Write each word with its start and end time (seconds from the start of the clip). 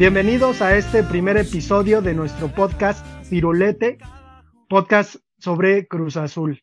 Bienvenidos 0.00 0.62
a 0.62 0.78
este 0.78 1.02
primer 1.02 1.36
episodio 1.36 2.00
de 2.00 2.14
nuestro 2.14 2.48
podcast 2.48 3.04
Pirulete, 3.28 3.98
podcast 4.66 5.16
sobre 5.36 5.88
Cruz 5.88 6.16
Azul. 6.16 6.62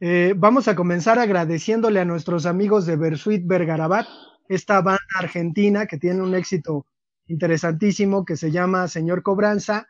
Eh, 0.00 0.34
vamos 0.36 0.68
a 0.68 0.76
comenzar 0.76 1.18
agradeciéndole 1.18 1.98
a 2.00 2.04
nuestros 2.04 2.44
amigos 2.44 2.84
de 2.84 2.96
Versuit 2.96 3.42
Vergarabat, 3.46 4.06
esta 4.50 4.82
banda 4.82 5.00
argentina 5.18 5.86
que 5.86 5.96
tiene 5.96 6.20
un 6.20 6.34
éxito 6.34 6.84
interesantísimo 7.26 8.26
que 8.26 8.36
se 8.36 8.50
llama 8.50 8.86
Señor 8.86 9.22
Cobranza, 9.22 9.88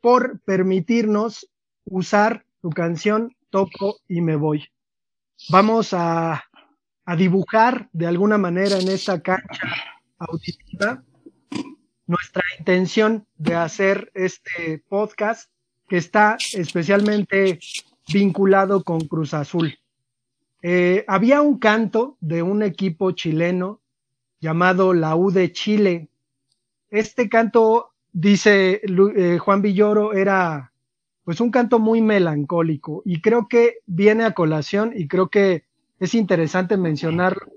por 0.00 0.40
permitirnos 0.40 1.46
usar 1.84 2.46
su 2.62 2.70
canción 2.70 3.36
Toco 3.50 3.96
y 4.08 4.22
me 4.22 4.36
voy. 4.36 4.64
Vamos 5.50 5.92
a, 5.92 6.42
a 7.04 7.16
dibujar 7.16 7.90
de 7.92 8.06
alguna 8.06 8.38
manera 8.38 8.78
en 8.78 8.88
esta 8.88 9.20
cancha 9.20 9.74
auditiva 10.18 11.04
nuestra 12.10 12.42
intención 12.58 13.24
de 13.38 13.54
hacer 13.54 14.10
este 14.14 14.82
podcast 14.88 15.48
que 15.88 15.96
está 15.96 16.36
especialmente 16.54 17.60
vinculado 18.12 18.82
con 18.82 19.06
Cruz 19.06 19.32
Azul. 19.32 19.78
Eh, 20.60 21.04
había 21.06 21.40
un 21.40 21.58
canto 21.58 22.16
de 22.20 22.42
un 22.42 22.64
equipo 22.64 23.12
chileno 23.12 23.80
llamado 24.40 24.92
la 24.92 25.14
U 25.14 25.30
de 25.30 25.52
Chile. 25.52 26.08
Este 26.90 27.28
canto, 27.28 27.92
dice 28.12 28.80
eh, 28.82 29.38
Juan 29.38 29.62
Villoro, 29.62 30.12
era 30.12 30.72
pues 31.22 31.40
un 31.40 31.52
canto 31.52 31.78
muy 31.78 32.00
melancólico 32.00 33.02
y 33.04 33.20
creo 33.20 33.46
que 33.46 33.78
viene 33.86 34.24
a 34.24 34.34
colación 34.34 34.92
y 34.96 35.06
creo 35.06 35.28
que 35.28 35.62
es 36.00 36.14
interesante 36.14 36.76
mencionarlo. 36.76 37.52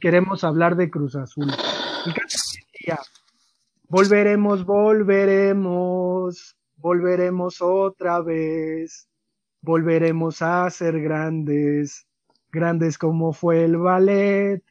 Queremos 0.00 0.42
hablar 0.42 0.74
de 0.74 0.90
Cruz 0.90 1.14
Azul. 1.14 1.52
El 2.04 2.14
canto 2.14 2.36
decía, 2.52 2.98
Volveremos, 3.88 4.66
volveremos, 4.66 6.56
volveremos 6.76 7.62
otra 7.62 8.20
vez, 8.20 9.08
volveremos 9.62 10.42
a 10.42 10.68
ser 10.70 11.00
grandes, 11.00 12.04
grandes 12.50 12.98
como 12.98 13.32
fue 13.32 13.64
el 13.64 13.76
ballet. 13.76 14.64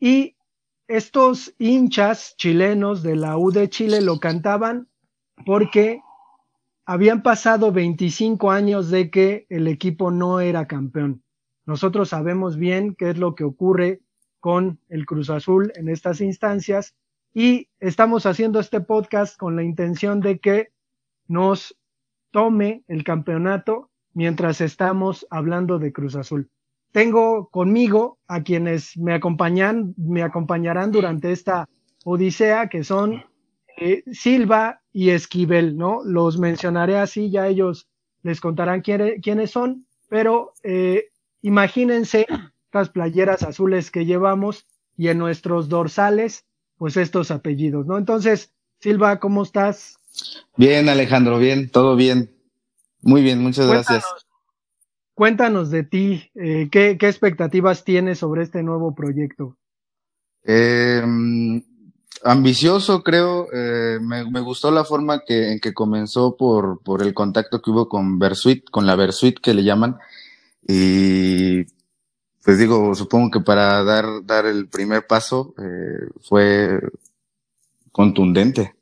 Y 0.00 0.36
estos 0.88 1.54
hinchas 1.58 2.34
chilenos 2.38 3.02
de 3.02 3.16
la 3.16 3.36
U 3.36 3.52
de 3.52 3.68
Chile 3.68 4.00
lo 4.00 4.20
cantaban 4.20 4.88
porque 5.44 6.00
habían 6.86 7.22
pasado 7.22 7.72
25 7.72 8.50
años 8.50 8.90
de 8.90 9.10
que 9.10 9.46
el 9.50 9.68
equipo 9.68 10.10
no 10.10 10.40
era 10.40 10.66
campeón. 10.66 11.22
Nosotros 11.66 12.08
sabemos 12.08 12.56
bien 12.56 12.94
qué 12.94 13.10
es 13.10 13.18
lo 13.18 13.34
que 13.34 13.44
ocurre 13.44 14.00
con 14.40 14.80
el 14.88 15.04
Cruz 15.04 15.28
Azul 15.28 15.72
en 15.74 15.90
estas 15.90 16.22
instancias 16.22 16.94
y 17.38 17.68
estamos 17.80 18.24
haciendo 18.24 18.60
este 18.60 18.80
podcast 18.80 19.36
con 19.36 19.56
la 19.56 19.62
intención 19.62 20.20
de 20.20 20.38
que 20.38 20.68
nos 21.28 21.76
tome 22.30 22.82
el 22.88 23.04
campeonato 23.04 23.90
mientras 24.14 24.62
estamos 24.62 25.26
hablando 25.28 25.78
de 25.78 25.92
Cruz 25.92 26.16
Azul. 26.16 26.48
Tengo 26.92 27.50
conmigo 27.50 28.18
a 28.26 28.42
quienes 28.42 28.96
me 28.96 29.12
acompañan, 29.12 29.92
me 29.98 30.22
acompañarán 30.22 30.92
durante 30.92 31.30
esta 31.30 31.68
odisea, 32.06 32.70
que 32.70 32.84
son 32.84 33.22
eh, 33.76 34.02
Silva 34.10 34.80
y 34.90 35.10
Esquivel, 35.10 35.76
¿no? 35.76 36.00
Los 36.06 36.38
mencionaré 36.38 36.96
así, 36.96 37.30
ya 37.30 37.48
ellos 37.48 37.86
les 38.22 38.40
contarán 38.40 38.80
quiénes 38.80 39.50
son, 39.50 39.86
pero 40.08 40.54
eh, 40.62 41.08
imagínense 41.42 42.26
las 42.72 42.88
playeras 42.88 43.42
azules 43.42 43.90
que 43.90 44.06
llevamos 44.06 44.66
y 44.96 45.08
en 45.08 45.18
nuestros 45.18 45.68
dorsales 45.68 46.46
pues 46.78 46.96
estos 46.96 47.30
apellidos, 47.30 47.86
¿no? 47.86 47.98
Entonces, 47.98 48.52
Silva, 48.78 49.18
¿cómo 49.18 49.42
estás? 49.42 49.98
Bien, 50.56 50.88
Alejandro, 50.88 51.38
bien, 51.38 51.70
todo 51.70 51.96
bien. 51.96 52.30
Muy 53.02 53.22
bien, 53.22 53.40
muchas 53.40 53.68
gracias. 53.68 54.04
Cuéntanos 55.14 55.70
de 55.70 55.82
ti, 55.82 56.30
eh, 56.34 56.68
¿qué, 56.70 56.90
expectativas 56.90 57.84
tienes 57.84 58.18
sobre 58.18 58.42
este 58.42 58.62
nuevo 58.62 58.94
proyecto? 58.94 59.56
Em, 60.42 61.62
ambicioso, 62.22 63.02
creo. 63.02 63.48
Eh, 63.52 63.98
me, 64.00 64.40
gustó 64.40 64.70
la 64.70 64.84
forma 64.84 65.22
que, 65.26 65.52
en 65.52 65.60
que 65.60 65.72
comenzó 65.72 66.36
por, 66.36 66.82
por 66.82 67.02
el 67.02 67.14
contacto 67.14 67.62
que 67.62 67.70
hubo 67.70 67.88
con 67.88 68.18
Versuit, 68.18 68.68
con 68.70 68.86
la 68.86 68.94
Versuit 68.94 69.38
que 69.40 69.54
le 69.54 69.64
llaman. 69.64 69.96
Y 70.68 71.64
pues 72.46 72.58
digo, 72.58 72.94
supongo 72.94 73.32
que 73.32 73.40
para 73.40 73.82
dar, 73.82 74.04
dar 74.24 74.46
el 74.46 74.68
primer 74.68 75.04
paso 75.08 75.52
eh, 75.58 76.08
fue 76.20 76.78
contundente. 77.90 78.76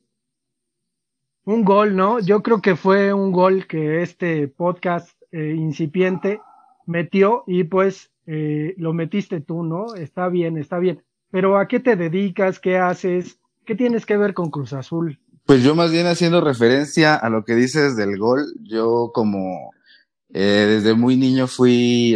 Un 1.47 1.65
gol, 1.65 1.97
¿no? 1.97 2.21
Yo 2.21 2.43
creo 2.43 2.61
que 2.61 2.77
fue 2.77 3.15
un 3.15 3.33
gol 3.33 3.67
que 3.67 4.03
este 4.03 4.49
podcast 4.49 5.17
eh, 5.33 5.55
incipiente 5.57 6.43
metió 6.85 7.43
y 7.47 7.65
pues 7.65 8.11
eh, 8.27 8.75
lo 8.77 8.93
metiste 8.93 9.41
tú, 9.41 9.63
¿no? 9.63 9.95
Está 9.95 10.29
bien, 10.29 10.59
está 10.59 10.79
bien. 10.79 11.03
Pero 11.31 11.57
¿a 11.57 11.67
qué 11.67 11.81
te 11.81 11.97
dedicas? 11.97 12.61
¿Qué 12.61 12.77
haces? 12.77 13.39
¿Qué 13.65 13.75
tienes 13.75 14.05
que 14.05 14.19
ver 14.19 14.35
con 14.35 14.51
Cruz 14.51 14.75
Azul? 14.75 15.19
Pues 15.47 15.63
yo 15.63 15.75
más 15.75 15.91
bien 15.91 16.07
haciendo 16.07 16.43
referencia 16.43 17.15
a 17.15 17.31
lo 17.31 17.47
que 17.47 17.55
dices 17.55 17.97
del 17.97 18.19
gol, 18.19 18.45
yo 18.61 19.11
como 19.15 19.71
desde 20.29 20.93
muy 20.93 21.17
niño 21.17 21.47
fui 21.47 22.15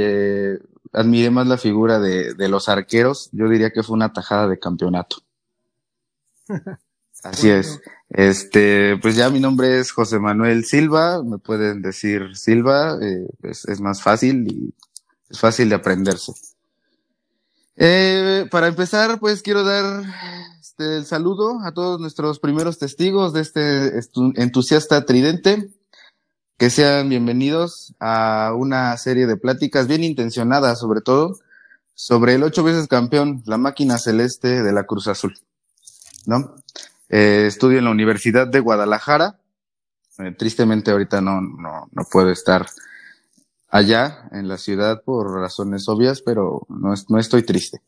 admiré 0.93 1.31
más 1.31 1.47
la 1.47 1.59
figura 1.59 1.99
de, 2.01 2.35
de, 2.35 2.49
los 2.49 2.69
arqueros. 2.69 3.29
Yo 3.33 3.49
diría 3.49 3.71
que 3.71 3.83
fue 3.83 3.95
una 3.95 4.13
tajada 4.13 4.49
de 4.49 4.59
campeonato. 4.59 5.17
Así 7.23 7.51
es. 7.51 7.81
Este, 8.09 8.97
pues 9.03 9.17
ya 9.17 9.29
mi 9.29 9.41
nombre 9.41 9.79
es 9.79 9.93
José 9.93 10.19
Manuel 10.19 10.65
Silva, 10.65 11.23
me 11.23 11.39
pueden 11.39 11.83
decir 11.83 12.37
Silva, 12.37 12.99
eh, 13.03 13.27
es, 13.43 13.81
más 13.81 14.03
fácil 14.03 14.47
y 14.49 14.75
es 15.29 15.39
fácil 15.39 15.69
de 15.69 15.75
aprenderse. 15.75 16.33
Eh, 17.77 18.47
para 18.51 18.69
empezar, 18.69 19.21
pues 19.21 19.43
quiero 19.43 19.63
dar 19.63 20.05
este, 20.61 20.97
el 20.97 21.05
saludo 21.05 21.61
a 21.65 21.73
todos 21.73 22.01
nuestros 22.01 22.41
primeros 22.41 22.79
testigos 22.79 23.35
de 23.35 23.43
este 23.43 24.01
entusiasta 24.37 25.05
tridente 25.05 25.71
que 26.59 26.71
sean 26.71 27.09
bienvenidos 27.09 27.95
a 28.01 28.53
una 28.53 28.97
serie 28.97 29.29
de 29.29 29.37
pláticas 29.37 29.87
bien 29.87 30.03
intencionadas, 30.03 30.81
sobre 30.81 31.01
todo, 31.01 31.39
sobre 31.95 32.35
el 32.35 32.43
ocho 32.43 32.65
veces 32.65 32.89
campeón, 32.89 33.45
la 33.47 33.59
máquina 33.59 33.97
celeste 33.97 34.65
de 34.65 34.73
la 34.73 34.83
Cruz 34.83 35.07
Azul. 35.07 35.39
¿No? 36.27 36.57
Eh, 37.11 37.45
estudio 37.47 37.79
en 37.79 37.85
la 37.85 37.93
Universidad 37.93 38.49
de 38.49 38.59
Guadalajara. 38.59 39.39
Eh, 40.19 40.35
tristemente 40.37 40.91
ahorita 40.91 41.21
no, 41.21 41.41
no, 41.41 41.89
no 41.93 42.05
puedo 42.11 42.31
estar 42.31 42.67
allá 43.69 44.29
en 44.33 44.49
la 44.49 44.59
ciudad 44.59 45.05
por 45.05 45.33
razones 45.33 45.89
obvias, 45.89 46.23
pero 46.23 46.67
no, 46.69 46.93
no 47.09 47.19
estoy 47.21 47.45
triste. 47.45 47.83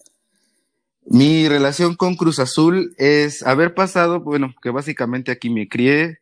Mi 1.07 1.49
relación 1.49 1.97
con 1.97 2.15
Cruz 2.15 2.39
Azul 2.39 2.95
es 2.99 3.43
haber 3.43 3.75
pasado, 3.75 4.21
bueno, 4.21 4.55
que 4.63 4.71
básicamente 4.71 5.33
aquí 5.33 5.51
me 5.51 5.69
crié, 5.69 6.20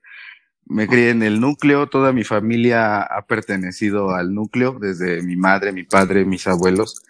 me 0.68 0.86
crié 0.86 1.10
en 1.10 1.22
el 1.22 1.40
núcleo, 1.40 1.88
toda 1.88 2.12
mi 2.12 2.24
familia 2.24 3.02
ha 3.02 3.26
pertenecido 3.26 4.10
al 4.10 4.34
núcleo, 4.34 4.78
desde 4.80 5.22
mi 5.22 5.36
madre, 5.36 5.72
mi 5.72 5.84
padre, 5.84 6.24
mis 6.24 6.46
abuelos, 6.46 7.02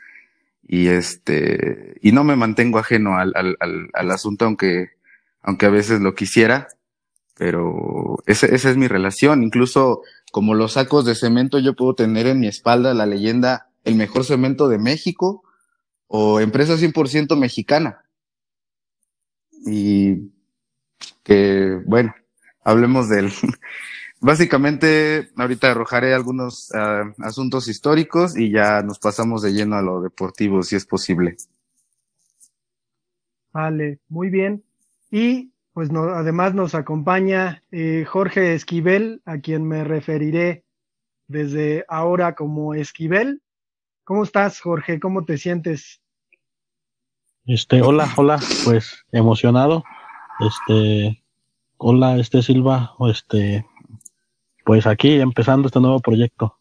y 0.66 0.88
este, 0.88 1.96
y 2.02 2.12
no 2.12 2.24
me 2.24 2.36
mantengo 2.36 2.78
ajeno 2.78 3.16
al, 3.16 3.32
al, 3.34 3.56
al, 3.92 4.10
asunto, 4.10 4.44
aunque, 4.44 4.90
aunque 5.42 5.66
a 5.66 5.70
veces 5.70 6.00
lo 6.00 6.14
quisiera, 6.14 6.68
pero 7.34 8.18
esa, 8.26 8.46
esa 8.46 8.70
es 8.70 8.76
mi 8.76 8.86
relación, 8.86 9.42
incluso 9.42 10.02
como 10.30 10.54
los 10.54 10.72
sacos 10.72 11.04
de 11.04 11.14
cemento 11.14 11.58
yo 11.58 11.74
puedo 11.74 11.94
tener 11.94 12.26
en 12.26 12.40
mi 12.40 12.48
espalda 12.48 12.94
la 12.94 13.06
leyenda 13.06 13.70
el 13.84 13.94
mejor 13.94 14.24
cemento 14.24 14.68
de 14.68 14.78
México 14.78 15.42
o 16.06 16.40
empresa 16.40 16.76
100% 16.76 17.36
mexicana. 17.36 18.04
Y 19.66 20.30
que, 21.22 21.80
bueno, 21.86 22.14
hablemos 22.68 23.08
del... 23.08 23.32
Básicamente, 24.20 25.28
ahorita 25.36 25.70
arrojaré 25.70 26.12
algunos 26.12 26.74
ah, 26.74 27.04
asuntos 27.20 27.68
históricos 27.68 28.36
y 28.36 28.50
ya 28.50 28.82
nos 28.82 28.98
pasamos 28.98 29.42
de 29.42 29.52
lleno 29.52 29.76
a 29.76 29.82
lo 29.82 30.02
deportivo, 30.02 30.64
si 30.64 30.74
es 30.74 30.84
posible. 30.84 31.36
Vale, 33.52 34.00
muy 34.08 34.28
bien. 34.28 34.64
Y 35.08 35.52
pues 35.72 35.92
no, 35.92 36.02
además 36.08 36.52
nos 36.52 36.74
acompaña 36.74 37.62
eh, 37.70 38.04
Jorge 38.08 38.54
Esquivel, 38.54 39.22
a 39.24 39.38
quien 39.38 39.64
me 39.68 39.84
referiré 39.84 40.64
desde 41.28 41.84
ahora 41.88 42.34
como 42.34 42.74
Esquivel. 42.74 43.40
¿Cómo 44.02 44.24
estás, 44.24 44.60
Jorge? 44.60 44.98
¿Cómo 44.98 45.24
te 45.24 45.38
sientes? 45.38 46.02
Este, 47.46 47.82
hola, 47.82 48.12
hola, 48.16 48.40
pues 48.64 49.04
emocionado. 49.12 49.84
Este, 50.40 51.22
Hola, 51.80 52.16
este 52.18 52.42
Silva, 52.42 52.96
este, 53.08 53.64
pues 54.64 54.84
aquí 54.84 55.20
empezando 55.20 55.68
este 55.68 55.78
nuevo 55.78 56.00
proyecto. 56.00 56.58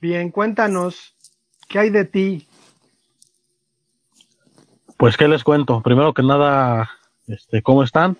Bien, 0.00 0.30
cuéntanos, 0.30 1.14
¿qué 1.68 1.80
hay 1.80 1.90
de 1.90 2.06
ti? 2.06 2.48
Pues 4.96 5.18
qué 5.18 5.28
les 5.28 5.44
cuento. 5.44 5.82
Primero 5.82 6.14
que 6.14 6.22
nada, 6.22 6.92
este, 7.26 7.60
¿cómo 7.60 7.82
están? 7.82 8.18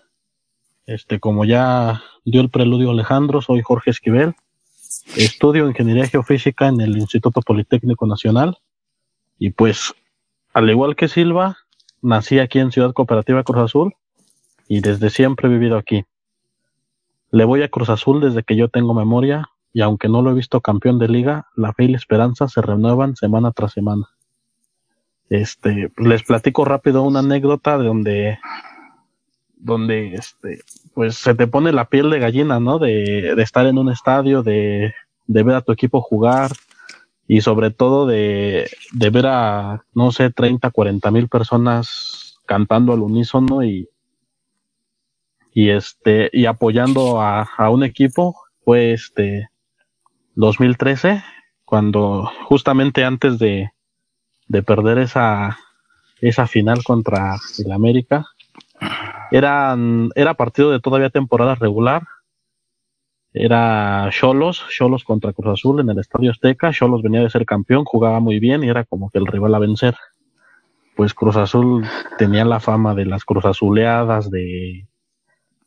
Este, 0.84 1.18
como 1.18 1.46
ya 1.46 2.02
dio 2.26 2.42
el 2.42 2.50
preludio 2.50 2.90
Alejandro, 2.90 3.40
soy 3.40 3.62
Jorge 3.62 3.90
Esquivel. 3.90 4.34
Estudio 5.16 5.66
ingeniería 5.66 6.08
geofísica 6.08 6.68
en 6.68 6.78
el 6.82 6.98
Instituto 6.98 7.40
Politécnico 7.40 8.06
Nacional. 8.06 8.58
Y 9.38 9.48
pues, 9.48 9.94
al 10.52 10.68
igual 10.68 10.94
que 10.94 11.08
Silva, 11.08 11.56
nací 12.02 12.38
aquí 12.38 12.58
en 12.58 12.70
Ciudad 12.70 12.92
Cooperativa 12.92 13.42
Cruz 13.44 13.62
Azul 13.62 13.94
y 14.72 14.80
desde 14.80 15.10
siempre 15.10 15.48
he 15.48 15.50
vivido 15.50 15.76
aquí. 15.76 16.06
Le 17.30 17.44
voy 17.44 17.62
a 17.62 17.68
Cruz 17.68 17.90
Azul 17.90 18.22
desde 18.22 18.42
que 18.42 18.56
yo 18.56 18.68
tengo 18.70 18.94
memoria 18.94 19.50
y 19.70 19.82
aunque 19.82 20.08
no 20.08 20.22
lo 20.22 20.30
he 20.30 20.34
visto 20.34 20.62
campeón 20.62 20.98
de 20.98 21.08
liga, 21.08 21.46
la 21.54 21.74
fe 21.74 21.84
y 21.84 21.88
la 21.88 21.98
esperanza 21.98 22.48
se 22.48 22.62
renuevan 22.62 23.14
semana 23.14 23.52
tras 23.52 23.72
semana. 23.72 24.08
Este, 25.28 25.92
les 25.98 26.22
platico 26.22 26.64
rápido 26.64 27.02
una 27.02 27.18
anécdota 27.18 27.76
de 27.76 27.84
donde, 27.84 28.38
donde, 29.56 30.14
este, 30.14 30.60
pues 30.94 31.16
se 31.16 31.34
te 31.34 31.46
pone 31.46 31.70
la 31.72 31.90
piel 31.90 32.08
de 32.08 32.20
gallina, 32.20 32.58
¿no? 32.58 32.78
De, 32.78 33.34
de 33.36 33.42
estar 33.42 33.66
en 33.66 33.76
un 33.76 33.90
estadio, 33.90 34.42
de, 34.42 34.94
ver 35.26 35.54
a 35.54 35.60
tu 35.60 35.72
equipo 35.72 36.00
jugar 36.00 36.52
y 37.28 37.42
sobre 37.42 37.72
todo 37.72 38.06
de, 38.06 38.70
de 38.92 39.10
ver 39.10 39.26
a, 39.26 39.84
no 39.94 40.12
sé, 40.12 40.30
30, 40.30 40.70
40 40.70 41.10
mil 41.10 41.28
personas 41.28 42.38
cantando 42.46 42.94
al 42.94 43.00
unísono 43.00 43.62
y, 43.64 43.86
y 45.54 45.70
este, 45.70 46.30
y 46.32 46.46
apoyando 46.46 47.20
a, 47.20 47.42
a 47.42 47.70
un 47.70 47.84
equipo, 47.84 48.36
fue 48.64 48.92
este, 48.92 49.48
2013, 50.34 51.22
cuando 51.64 52.30
justamente 52.44 53.04
antes 53.04 53.38
de, 53.38 53.70
de 54.48 54.62
perder 54.62 54.98
esa, 54.98 55.58
esa 56.20 56.46
final 56.46 56.82
contra 56.84 57.36
el 57.58 57.72
América, 57.72 58.26
eran, 59.30 60.10
era 60.14 60.34
partido 60.34 60.70
de 60.70 60.80
todavía 60.80 61.10
temporada 61.10 61.54
regular. 61.54 62.02
Era 63.34 64.10
Cholos, 64.10 64.66
Cholos 64.68 65.04
contra 65.04 65.32
Cruz 65.32 65.54
Azul 65.54 65.80
en 65.80 65.88
el 65.88 65.98
Estadio 65.98 66.30
Azteca. 66.30 66.72
Cholos 66.72 67.02
venía 67.02 67.22
de 67.22 67.30
ser 67.30 67.46
campeón, 67.46 67.84
jugaba 67.84 68.20
muy 68.20 68.38
bien 68.38 68.62
y 68.62 68.68
era 68.68 68.84
como 68.84 69.08
que 69.08 69.18
el 69.18 69.26
rival 69.26 69.54
a 69.54 69.58
vencer. 69.58 69.96
Pues 70.96 71.14
Cruz 71.14 71.36
Azul 71.36 71.86
tenía 72.18 72.44
la 72.44 72.60
fama 72.60 72.94
de 72.94 73.06
las 73.06 73.24
Cruz 73.24 73.46
Azuleadas, 73.46 74.30
de, 74.30 74.86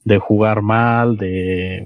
de 0.05 0.19
jugar 0.19 0.61
mal, 0.61 1.17
de 1.17 1.85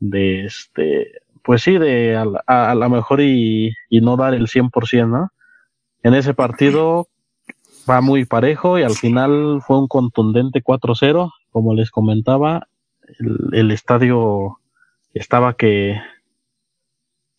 de 0.00 0.46
este, 0.46 1.20
pues 1.44 1.62
sí, 1.62 1.78
de 1.78 2.16
a, 2.46 2.74
lo 2.74 2.90
mejor 2.90 3.20
y, 3.20 3.74
y, 3.88 4.00
no 4.00 4.16
dar 4.16 4.34
el 4.34 4.48
100%, 4.48 5.08
¿no? 5.08 5.28
En 6.02 6.14
ese 6.14 6.34
partido 6.34 7.06
va 7.88 8.00
muy 8.00 8.24
parejo 8.24 8.78
y 8.78 8.82
al 8.82 8.94
final 8.94 9.60
fue 9.64 9.78
un 9.78 9.88
contundente 9.88 10.62
4-0, 10.62 11.30
como 11.50 11.74
les 11.74 11.90
comentaba, 11.90 12.66
el, 13.18 13.50
el, 13.52 13.70
estadio 13.70 14.58
estaba 15.12 15.54
que, 15.54 16.00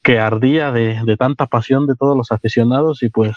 que 0.04 0.20
ardía 0.20 0.72
de, 0.72 1.02
de, 1.04 1.18
tanta 1.18 1.48
pasión 1.48 1.88
de 1.88 1.96
todos 1.96 2.16
los 2.16 2.32
aficionados 2.32 3.02
y 3.02 3.10
pues 3.10 3.36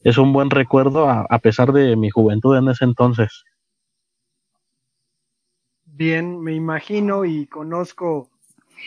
es 0.00 0.16
un 0.16 0.32
buen 0.32 0.48
recuerdo 0.50 1.08
a, 1.08 1.26
a 1.28 1.38
pesar 1.40 1.72
de 1.72 1.96
mi 1.96 2.08
juventud 2.08 2.56
en 2.56 2.68
ese 2.68 2.84
entonces. 2.84 3.44
Bien, 5.96 6.40
me 6.40 6.52
imagino 6.52 7.24
y 7.24 7.46
conozco 7.46 8.28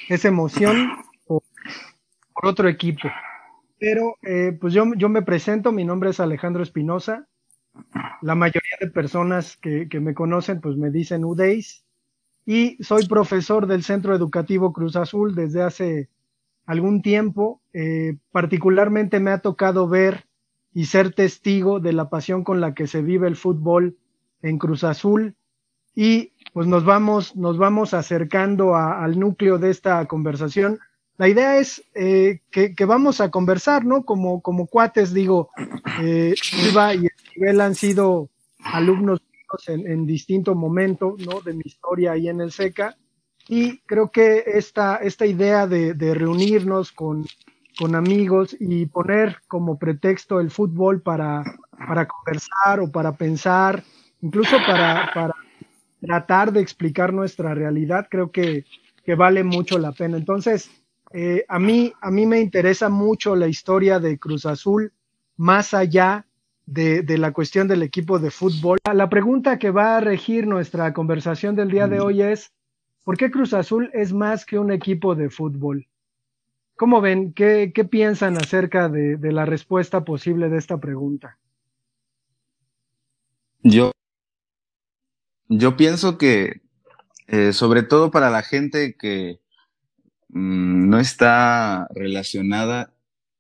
esa 0.10 0.28
emoción 0.28 0.90
por, 1.26 1.42
otro 2.44 2.68
equipo. 2.68 3.08
Pero 3.80 4.18
eh, 4.24 4.58
pues 4.60 4.74
yo, 4.74 4.84
yo, 4.98 5.08
me 5.08 5.22
presento, 5.22 5.72
mi 5.72 5.86
nombre 5.86 6.10
es 6.10 6.20
Alejandro 6.20 6.64
Espinosa. 6.64 7.26
La 8.22 8.36
mayoría 8.36 8.78
de 8.82 8.90
personas 8.90 9.56
que, 9.56 9.88
que, 9.88 10.02
me 10.02 10.14
conocen 10.14 10.60
pues 10.60 10.76
me 10.76 10.92
dicen 10.92 11.24
UDEIS 11.24 11.86
y 12.46 12.76
soy 12.84 13.08
profesor 13.08 13.68
del 13.68 13.84
Centro 13.84 14.14
Educativo 14.14 14.74
Cruz 14.74 14.98
Azul 14.98 15.34
desde 15.34 15.64
hace 15.64 16.10
algún 16.66 17.02
tiempo. 17.02 17.62
Eh, 17.72 18.18
particularmente 18.34 19.22
me 19.22 19.32
ha 19.32 19.40
tocado 19.40 19.88
ver 19.88 20.26
y 20.74 20.88
ser 20.88 21.14
testigo 21.14 21.80
de 21.80 21.94
la 21.94 22.10
pasión 22.10 22.44
con 22.44 22.60
la 22.60 22.74
que 22.74 22.86
se 22.86 23.02
vive 23.02 23.30
el 23.30 23.38
fútbol 23.38 23.96
en 24.42 24.58
Cruz 24.58 24.84
Azul 24.84 25.38
y 25.98 26.32
pues 26.54 26.68
nos 26.68 26.86
vamos, 26.86 27.36
nos 27.36 27.58
vamos 27.58 27.96
acercando 27.96 28.76
a, 28.76 29.04
al 29.04 29.18
núcleo 29.18 29.58
de 29.58 29.72
esta 29.72 30.06
conversación. 30.06 30.80
La 31.18 31.28
idea 31.28 31.58
es 31.58 31.84
eh, 31.96 32.42
que, 32.52 32.76
que, 32.76 32.86
vamos 32.86 33.20
a 33.20 33.32
conversar, 33.32 33.84
¿no? 33.84 34.06
Como, 34.06 34.44
como 34.44 34.68
cuates, 34.68 35.12
digo, 35.12 35.50
eh, 36.00 36.36
Silva 36.40 36.94
y 36.94 37.08
Esquivel 37.08 37.62
han 37.62 37.74
sido 37.74 38.30
alumnos 38.60 39.22
en, 39.66 39.88
en 39.88 40.06
distinto 40.06 40.54
momento, 40.54 41.16
¿no? 41.18 41.42
De 41.42 41.54
mi 41.54 41.64
historia 41.66 42.12
ahí 42.12 42.30
en 42.30 42.42
el 42.42 42.52
SECA. 42.52 42.96
Y 43.50 43.80
creo 43.80 44.12
que 44.12 44.44
esta, 44.46 44.98
esta 44.98 45.26
idea 45.26 45.66
de, 45.66 45.96
de 45.96 46.14
reunirnos 46.14 46.92
con, 46.92 47.26
con 47.80 47.96
amigos 47.96 48.56
y 48.60 48.86
poner 48.86 49.38
como 49.48 49.80
pretexto 49.80 50.40
el 50.40 50.52
fútbol 50.52 51.02
para, 51.02 51.44
para 51.72 52.08
conversar 52.08 52.82
o 52.82 52.92
para 52.92 53.14
pensar, 53.14 53.84
incluso 54.22 54.58
para, 54.68 55.10
para 55.12 55.34
tratar 56.00 56.52
de 56.52 56.62
explicar 56.62 57.14
nuestra 57.14 57.54
realidad, 57.54 58.08
creo 58.10 58.32
que, 58.32 58.66
que 59.04 59.16
vale 59.16 59.44
mucho 59.44 59.80
la 59.80 59.92
pena. 59.92 60.18
Entonces, 60.18 60.70
eh, 61.14 61.46
a, 61.48 61.60
mí, 61.60 61.94
a 62.02 62.12
mí 62.12 62.26
me 62.26 62.40
interesa 62.40 62.90
mucho 62.90 63.36
la 63.36 63.48
historia 63.48 64.00
de 64.00 64.20
Cruz 64.20 64.46
Azul, 64.46 64.94
más 65.38 65.74
allá 65.74 66.26
de, 66.66 67.02
de, 67.02 67.18
la 67.18 67.32
cuestión 67.32 67.68
del 67.68 67.84
equipo 67.84 68.20
de 68.20 68.32
fútbol. 68.32 68.80
La 68.94 69.10
pregunta 69.10 69.58
que 69.58 69.72
va 69.72 69.98
a 69.98 70.02
regir 70.02 70.48
nuestra 70.48 70.94
conversación 70.94 71.56
del 71.56 71.72
día 71.72 71.88
de 71.88 72.02
hoy 72.02 72.22
es, 72.22 72.52
¿por 73.04 73.18
qué 73.18 73.32
Cruz 73.32 73.54
Azul 73.54 73.90
es 73.94 74.12
más 74.14 74.46
que 74.46 74.60
un 74.60 74.72
equipo 74.72 75.16
de 75.16 75.30
fútbol? 75.30 75.88
¿Cómo 76.76 77.02
ven? 77.02 77.34
¿Qué, 77.34 77.72
qué 77.74 77.86
piensan 77.86 78.38
acerca 78.38 78.90
de, 78.90 79.18
de 79.18 79.32
la 79.32 79.46
respuesta 79.46 80.04
posible 80.04 80.50
de 80.50 80.58
esta 80.58 80.78
pregunta? 80.80 81.38
Yo 83.64 83.92
yo 85.50 85.78
pienso 85.78 86.18
que, 86.18 86.62
eh, 87.28 87.54
sobre 87.54 87.84
todo 87.84 88.12
para 88.12 88.30
la 88.30 88.44
gente 88.44 88.96
que 88.98 89.40
mmm, 90.30 90.90
no 90.90 91.00
está 91.00 91.88
relacionada 91.96 92.94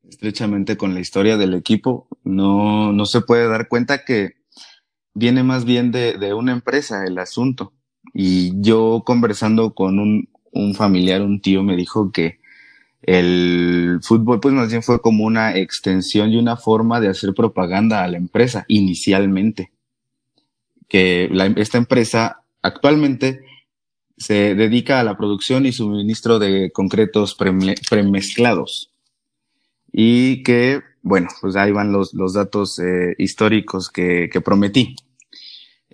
estrechamente 0.09 0.77
con 0.77 0.93
la 0.93 1.01
historia 1.01 1.37
del 1.37 1.53
equipo, 1.53 2.07
no, 2.23 2.93
no 2.93 3.05
se 3.05 3.21
puede 3.21 3.47
dar 3.47 3.67
cuenta 3.67 4.05
que 4.05 4.35
viene 5.13 5.43
más 5.43 5.65
bien 5.65 5.91
de, 5.91 6.17
de 6.17 6.33
una 6.33 6.53
empresa 6.53 7.05
el 7.05 7.17
asunto. 7.17 7.73
Y 8.13 8.53
yo 8.61 9.03
conversando 9.05 9.73
con 9.73 9.99
un, 9.99 10.29
un 10.51 10.75
familiar, 10.75 11.21
un 11.21 11.41
tío, 11.41 11.63
me 11.63 11.75
dijo 11.75 12.11
que 12.11 12.39
el 13.01 13.99
fútbol 14.01 14.39
pues 14.39 14.53
más 14.53 14.69
bien 14.69 14.83
fue 14.83 15.01
como 15.01 15.25
una 15.25 15.55
extensión 15.57 16.31
y 16.31 16.37
una 16.37 16.57
forma 16.57 16.99
de 16.99 17.09
hacer 17.09 17.33
propaganda 17.33 18.03
a 18.03 18.07
la 18.07 18.17
empresa 18.17 18.65
inicialmente 18.67 19.71
que 20.87 21.29
la, 21.31 21.45
esta 21.47 21.77
empresa 21.77 22.43
actualmente 22.61 23.41
se 24.17 24.55
dedica 24.55 24.99
a 24.99 25.03
la 25.03 25.17
producción 25.17 25.65
y 25.65 25.71
suministro 25.71 26.39
de 26.39 26.71
concretos 26.71 27.35
pre 27.35 27.53
premezclados. 27.89 28.91
Y 29.91 30.43
que, 30.43 30.81
bueno, 31.01 31.27
pues 31.41 31.55
ahí 31.55 31.71
van 31.71 31.91
los, 31.91 32.13
los 32.13 32.33
datos 32.33 32.79
eh, 32.79 33.15
históricos 33.17 33.89
que, 33.89 34.29
que 34.31 34.41
prometí. 34.41 34.95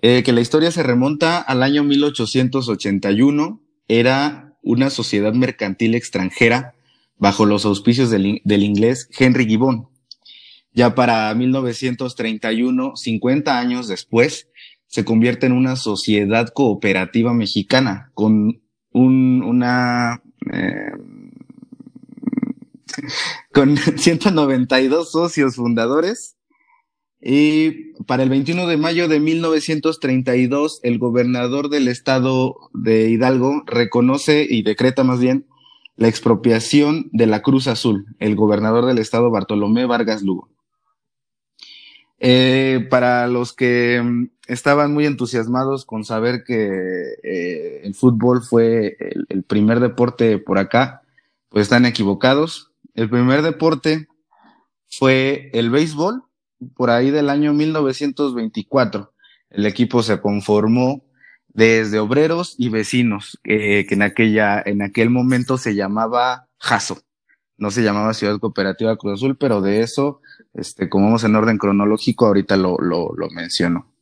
Eh, 0.00 0.22
que 0.22 0.32
la 0.32 0.40
historia 0.40 0.70
se 0.70 0.82
remonta 0.82 1.38
al 1.38 1.62
año 1.62 1.84
1881, 1.84 3.60
era 3.88 4.56
una 4.62 4.90
sociedad 4.90 5.32
mercantil 5.34 5.94
extranjera 5.94 6.74
bajo 7.16 7.46
los 7.46 7.64
auspicios 7.64 8.10
del, 8.10 8.40
del 8.44 8.62
inglés 8.62 9.08
Henry 9.16 9.46
Gibbon. 9.46 9.88
Ya 10.72 10.94
para 10.94 11.32
1931, 11.34 12.96
50 12.96 13.58
años 13.58 13.86
después, 13.86 14.48
se 14.94 15.04
convierte 15.04 15.46
en 15.46 15.52
una 15.52 15.74
sociedad 15.74 16.50
cooperativa 16.54 17.34
mexicana 17.34 18.12
con 18.14 18.62
un, 18.92 19.42
una 19.42 20.22
eh, 20.52 20.92
con 23.52 23.76
192 23.96 25.10
socios 25.10 25.56
fundadores 25.56 26.36
y 27.20 27.92
para 28.04 28.22
el 28.22 28.28
21 28.28 28.68
de 28.68 28.76
mayo 28.76 29.08
de 29.08 29.18
1932 29.18 30.78
el 30.84 31.00
gobernador 31.00 31.70
del 31.70 31.88
estado 31.88 32.54
de 32.72 33.10
Hidalgo 33.10 33.64
reconoce 33.66 34.46
y 34.48 34.62
decreta 34.62 35.02
más 35.02 35.18
bien 35.18 35.48
la 35.96 36.06
expropiación 36.06 37.08
de 37.10 37.26
la 37.26 37.42
Cruz 37.42 37.66
Azul, 37.66 38.06
el 38.20 38.36
gobernador 38.36 38.86
del 38.86 38.98
estado 38.98 39.32
Bartolomé 39.32 39.86
Vargas 39.86 40.22
Lugo. 40.22 40.54
Eh, 42.20 42.86
para 42.90 43.26
los 43.26 43.52
que 43.52 44.30
estaban 44.46 44.92
muy 44.92 45.06
entusiasmados 45.06 45.84
con 45.84 46.04
saber 46.04 46.44
que 46.44 47.14
eh, 47.22 47.80
el 47.84 47.94
fútbol 47.94 48.42
fue 48.42 48.96
el, 49.28 49.42
primer 49.44 49.80
deporte 49.80 50.38
por 50.38 50.58
acá, 50.58 51.02
pues 51.48 51.62
están 51.62 51.86
equivocados. 51.86 52.72
El 52.94 53.08
primer 53.08 53.42
deporte 53.42 54.08
fue 54.88 55.50
el 55.54 55.70
béisbol, 55.70 56.24
por 56.74 56.90
ahí 56.90 57.10
del 57.10 57.30
año 57.30 57.52
1924. 57.52 59.12
El 59.50 59.66
equipo 59.66 60.02
se 60.02 60.20
conformó 60.20 61.04
desde 61.48 62.00
obreros 62.00 62.54
y 62.58 62.68
vecinos, 62.68 63.38
que 63.44 63.86
en, 63.88 64.02
aquella, 64.02 64.62
en 64.64 64.82
aquel 64.82 65.10
momento 65.10 65.56
se 65.56 65.74
llamaba 65.74 66.48
JASO. 66.58 66.98
No 67.56 67.70
se 67.70 67.82
llamaba 67.82 68.14
Ciudad 68.14 68.40
Cooperativa 68.40 68.96
Cruz 68.96 69.20
Azul, 69.20 69.36
pero 69.36 69.60
de 69.60 69.80
eso, 69.80 70.20
este, 70.54 70.88
como 70.88 71.06
vamos 71.06 71.22
en 71.22 71.36
orden 71.36 71.56
cronológico, 71.56 72.26
ahorita 72.26 72.56
lo, 72.56 72.76
lo, 72.78 73.12
lo 73.14 73.30
menciono. 73.30 73.93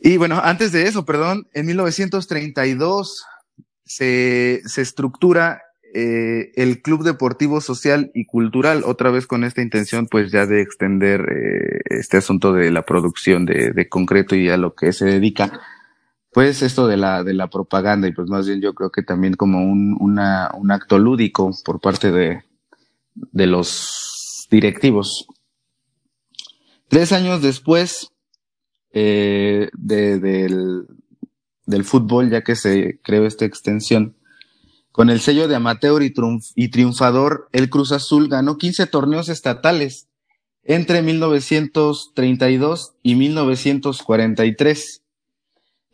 Y 0.00 0.16
bueno, 0.16 0.40
antes 0.42 0.72
de 0.72 0.84
eso, 0.84 1.04
perdón, 1.04 1.46
en 1.52 1.66
1932 1.66 3.26
se, 3.84 4.62
se 4.64 4.82
estructura 4.82 5.62
eh, 5.92 6.52
el 6.54 6.80
Club 6.80 7.04
Deportivo 7.04 7.60
Social 7.60 8.10
y 8.14 8.24
Cultural, 8.24 8.82
otra 8.86 9.10
vez 9.10 9.26
con 9.26 9.44
esta 9.44 9.60
intención 9.60 10.06
pues 10.06 10.30
ya 10.30 10.46
de 10.46 10.62
extender 10.62 11.20
eh, 11.20 11.80
este 11.86 12.16
asunto 12.16 12.52
de 12.52 12.70
la 12.70 12.82
producción 12.82 13.44
de, 13.44 13.72
de, 13.72 13.88
concreto 13.88 14.36
y 14.36 14.48
a 14.48 14.56
lo 14.56 14.74
que 14.74 14.92
se 14.92 15.04
dedica, 15.04 15.60
pues 16.32 16.62
esto 16.62 16.86
de 16.86 16.96
la, 16.96 17.24
de 17.24 17.34
la 17.34 17.50
propaganda 17.50 18.06
y 18.06 18.12
pues 18.12 18.28
más 18.28 18.46
bien 18.46 18.60
yo 18.60 18.72
creo 18.72 18.90
que 18.90 19.02
también 19.02 19.34
como 19.34 19.58
un, 19.64 19.96
una, 20.00 20.50
un 20.54 20.70
acto 20.70 20.98
lúdico 20.98 21.50
por 21.64 21.80
parte 21.80 22.12
de, 22.12 22.44
de 23.14 23.46
los 23.46 24.46
directivos. 24.48 25.26
Tres 26.88 27.12
años 27.12 27.42
después 27.42 28.09
eh, 28.92 29.70
de, 29.72 30.18
del, 30.18 30.86
del 31.66 31.84
fútbol, 31.84 32.30
ya 32.30 32.42
que 32.42 32.56
se 32.56 33.00
creó 33.02 33.26
esta 33.26 33.44
extensión, 33.44 34.16
con 34.92 35.08
el 35.08 35.20
sello 35.20 35.46
de 35.48 35.54
amateur 35.54 36.02
y, 36.02 36.68
triunfador, 36.68 37.48
el 37.52 37.70
Cruz 37.70 37.92
Azul 37.92 38.28
ganó 38.28 38.58
15 38.58 38.86
torneos 38.86 39.28
estatales 39.28 40.08
entre 40.64 41.00
1932 41.00 42.94
y 43.02 43.14
1943. 43.14 45.02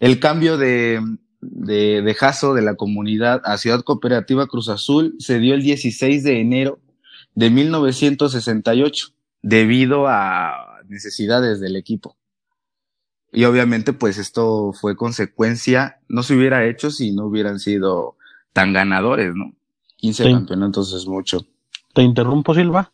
El 0.00 0.18
cambio 0.18 0.56
de, 0.56 1.00
de, 1.40 2.02
de 2.02 2.14
Jaso 2.14 2.54
de 2.54 2.62
la 2.62 2.74
comunidad 2.74 3.42
a 3.44 3.58
Ciudad 3.58 3.84
Cooperativa 3.84 4.46
Cruz 4.46 4.70
Azul 4.70 5.14
se 5.18 5.38
dio 5.38 5.54
el 5.54 5.62
16 5.62 6.24
de 6.24 6.40
enero 6.40 6.80
de 7.34 7.50
1968 7.50 9.08
debido 9.42 10.06
a 10.08 10.80
necesidades 10.88 11.60
del 11.60 11.76
equipo. 11.76 12.16
Y 13.36 13.44
obviamente 13.44 13.92
pues 13.92 14.16
esto 14.16 14.72
fue 14.72 14.96
consecuencia, 14.96 16.00
no 16.08 16.22
se 16.22 16.34
hubiera 16.34 16.64
hecho 16.64 16.90
si 16.90 17.12
no 17.12 17.26
hubieran 17.26 17.58
sido 17.60 18.16
tan 18.54 18.72
ganadores, 18.72 19.34
¿no? 19.34 19.52
15 19.96 20.32
campeonatos 20.32 20.94
es 20.94 21.06
mucho. 21.06 21.44
Te 21.92 22.00
interrumpo, 22.00 22.54
Silva. 22.54 22.90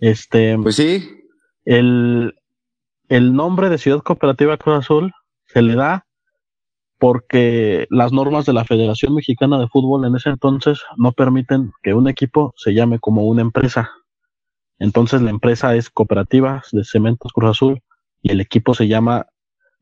Este. 0.00 0.56
Pues 0.56 0.76
sí. 0.76 1.26
El, 1.66 2.34
el 3.10 3.34
nombre 3.34 3.68
de 3.68 3.76
Ciudad 3.76 4.00
Cooperativa 4.00 4.56
Cruz 4.56 4.78
Azul 4.78 5.12
se 5.44 5.60
le 5.60 5.74
da 5.74 6.06
porque 6.96 7.86
las 7.90 8.12
normas 8.12 8.46
de 8.46 8.54
la 8.54 8.64
Federación 8.64 9.14
Mexicana 9.14 9.58
de 9.58 9.68
Fútbol 9.68 10.06
en 10.06 10.16
ese 10.16 10.30
entonces 10.30 10.80
no 10.96 11.12
permiten 11.12 11.70
que 11.82 11.92
un 11.92 12.08
equipo 12.08 12.54
se 12.56 12.72
llame 12.72 12.98
como 12.98 13.26
una 13.26 13.42
empresa. 13.42 13.90
Entonces 14.78 15.20
la 15.20 15.28
empresa 15.28 15.76
es 15.76 15.90
Cooperativa 15.90 16.62
de 16.72 16.82
Cementos 16.82 17.30
Cruz 17.34 17.50
Azul 17.50 17.82
y 18.22 18.32
el 18.32 18.40
equipo 18.40 18.72
se 18.72 18.88
llama 18.88 19.26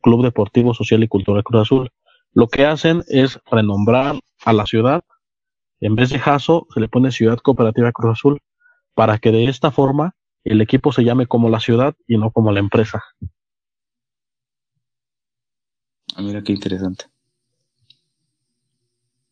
Club 0.01 0.23
Deportivo 0.23 0.73
Social 0.73 1.03
y 1.03 1.07
Cultural 1.07 1.43
Cruz 1.43 1.61
Azul. 1.63 1.89
Lo 2.33 2.47
que 2.47 2.65
hacen 2.65 3.03
es 3.07 3.39
renombrar 3.49 4.19
a 4.43 4.53
la 4.53 4.65
ciudad 4.65 5.03
en 5.81 5.95
vez 5.95 6.11
de 6.11 6.19
Jaso, 6.19 6.67
se 6.73 6.79
le 6.79 6.87
pone 6.87 7.11
Ciudad 7.11 7.39
Cooperativa 7.39 7.91
Cruz 7.91 8.11
Azul 8.13 8.39
para 8.93 9.17
que 9.17 9.31
de 9.31 9.45
esta 9.45 9.71
forma 9.71 10.15
el 10.43 10.61
equipo 10.61 10.91
se 10.91 11.03
llame 11.03 11.25
como 11.25 11.49
la 11.49 11.59
ciudad 11.59 11.95
y 12.07 12.17
no 12.17 12.29
como 12.31 12.51
la 12.51 12.59
empresa. 12.59 13.03
Ah, 16.15 16.21
mira 16.21 16.43
qué 16.43 16.53
interesante. 16.53 17.05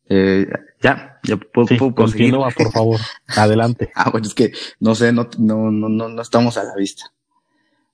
Eh, 0.08 0.44
ya, 0.82 1.20
ya 1.22 1.36
puedo, 1.36 1.68
sí, 1.68 1.78
Continúa, 1.78 2.50
por 2.50 2.72
favor. 2.72 3.00
Adelante. 3.28 3.92
ah, 3.94 4.10
bueno, 4.10 4.26
es 4.26 4.34
que 4.34 4.50
no 4.80 4.96
sé, 4.96 5.12
no, 5.12 5.28
no, 5.38 5.70
no, 5.70 5.88
no 6.08 6.22
estamos 6.22 6.58
a 6.58 6.64
la 6.64 6.74
vista. 6.74 7.12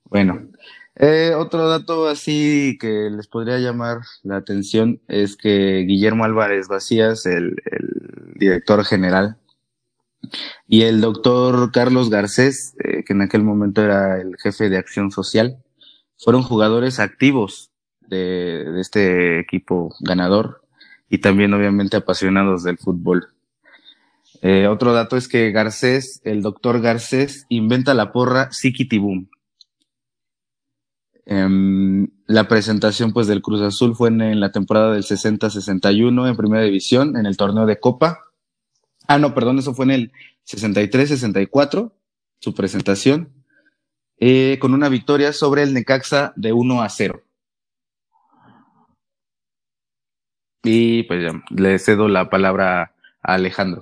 Bueno, 0.05 0.49
eh, 0.99 1.35
otro 1.35 1.67
dato 1.67 2.07
así 2.07 2.75
que 2.79 3.09
les 3.11 3.27
podría 3.27 3.59
llamar 3.59 3.99
la 4.23 4.37
atención 4.37 4.99
es 5.07 5.37
que 5.37 5.85
Guillermo 5.87 6.23
Álvarez 6.23 6.67
Vacías, 6.67 7.27
el, 7.27 7.55
director 8.35 8.83
general, 8.83 9.37
y 10.67 10.83
el 10.83 10.99
doctor 10.99 11.71
Carlos 11.71 12.09
Garcés, 12.09 12.75
eh, 12.83 13.03
que 13.03 13.13
en 13.13 13.21
aquel 13.21 13.43
momento 13.43 13.83
era 13.83 14.19
el 14.19 14.37
jefe 14.37 14.69
de 14.69 14.77
acción 14.77 15.11
social, 15.11 15.63
fueron 16.17 16.41
jugadores 16.41 16.99
activos 16.99 17.71
de, 18.07 18.79
este 18.81 19.39
equipo 19.39 19.93
ganador 19.99 20.63
y 21.09 21.19
también 21.19 21.53
obviamente 21.53 21.97
apasionados 21.97 22.63
del 22.63 22.79
fútbol. 22.79 23.27
Eh, 24.41 24.65
otro 24.67 24.93
dato 24.93 25.15
es 25.15 25.27
que 25.27 25.51
Garcés, 25.51 26.21
el 26.23 26.41
doctor 26.41 26.81
Garcés, 26.81 27.45
inventa 27.49 27.93
la 27.93 28.11
porra 28.11 28.49
Boom 28.99 29.29
Em, 31.29 32.07
la 32.25 32.47
presentación 32.47 33.11
pues 33.11 33.27
del 33.27 33.41
Cruz 33.41 33.61
Azul 33.61 33.95
fue 33.95 34.07
en, 34.07 34.39
la 34.39 34.53
temporada 34.53 34.93
del 34.93 35.03
60-61 35.03 36.29
en 36.29 36.37
Primera 36.37 36.63
División, 36.63 37.17
en 37.17 37.25
el 37.25 37.35
torneo 37.35 37.65
de 37.65 37.81
Copa. 37.81 38.23
Ah, 39.09 39.19
no, 39.19 39.33
perdón, 39.33 39.59
eso 39.59 39.73
fue 39.73 39.83
en 39.85 39.91
el 39.91 40.11
63-64, 40.45 41.91
su 42.39 42.53
presentación, 42.53 43.33
eh, 44.19 44.57
con 44.61 44.73
una 44.73 44.87
victoria 44.87 45.33
sobre 45.33 45.63
el 45.63 45.73
Necaxa 45.73 46.31
de 46.37 46.53
1 46.53 46.81
a 46.81 46.87
0. 46.87 47.21
Y 50.63 51.03
pues 51.03 51.23
ya, 51.23 51.43
le 51.49 51.77
cedo 51.77 52.07
la 52.07 52.29
palabra 52.29 52.95
a 53.21 53.33
Alejandro. 53.33 53.81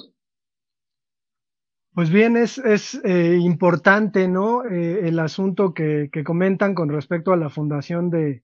Pues 1.96 2.10
bien, 2.10 2.36
es, 2.36 2.58
es 2.58 3.00
eh, 3.06 3.38
importante, 3.40 4.28
¿no? 4.28 4.66
Eh, 4.66 5.08
el 5.08 5.18
asunto 5.18 5.74
que, 5.74 6.10
que, 6.12 6.26
comentan 6.26 6.76
con 6.76 6.90
respecto 6.90 7.32
a 7.32 7.38
la 7.38 7.50
fundación 7.50 8.10
de, 8.10 8.44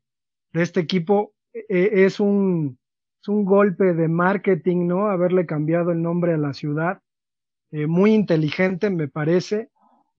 de 0.53 0.61
este 0.61 0.79
equipo 0.79 1.33
eh, 1.53 2.05
es, 2.05 2.21
un, 2.21 2.79
es 3.21 3.27
un 3.27 3.43
golpe 3.43 3.93
de 3.93 4.07
marketing, 4.07 4.87
¿no? 4.87 5.07
Haberle 5.07 5.45
cambiado 5.45 5.91
el 5.91 6.01
nombre 6.01 6.33
a 6.33 6.37
la 6.37 6.53
ciudad. 6.53 7.01
muy 7.71 8.13
inteligente, 8.13 8.89
me 8.89 9.09
parece. 9.09 9.69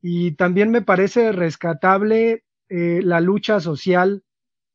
Y 0.02 0.32
también 0.32 0.70
me 0.70 0.82
parece 0.82 1.32
rescatable 1.32 2.44
la 2.68 3.20
lucha 3.20 3.60
social, 3.60 4.24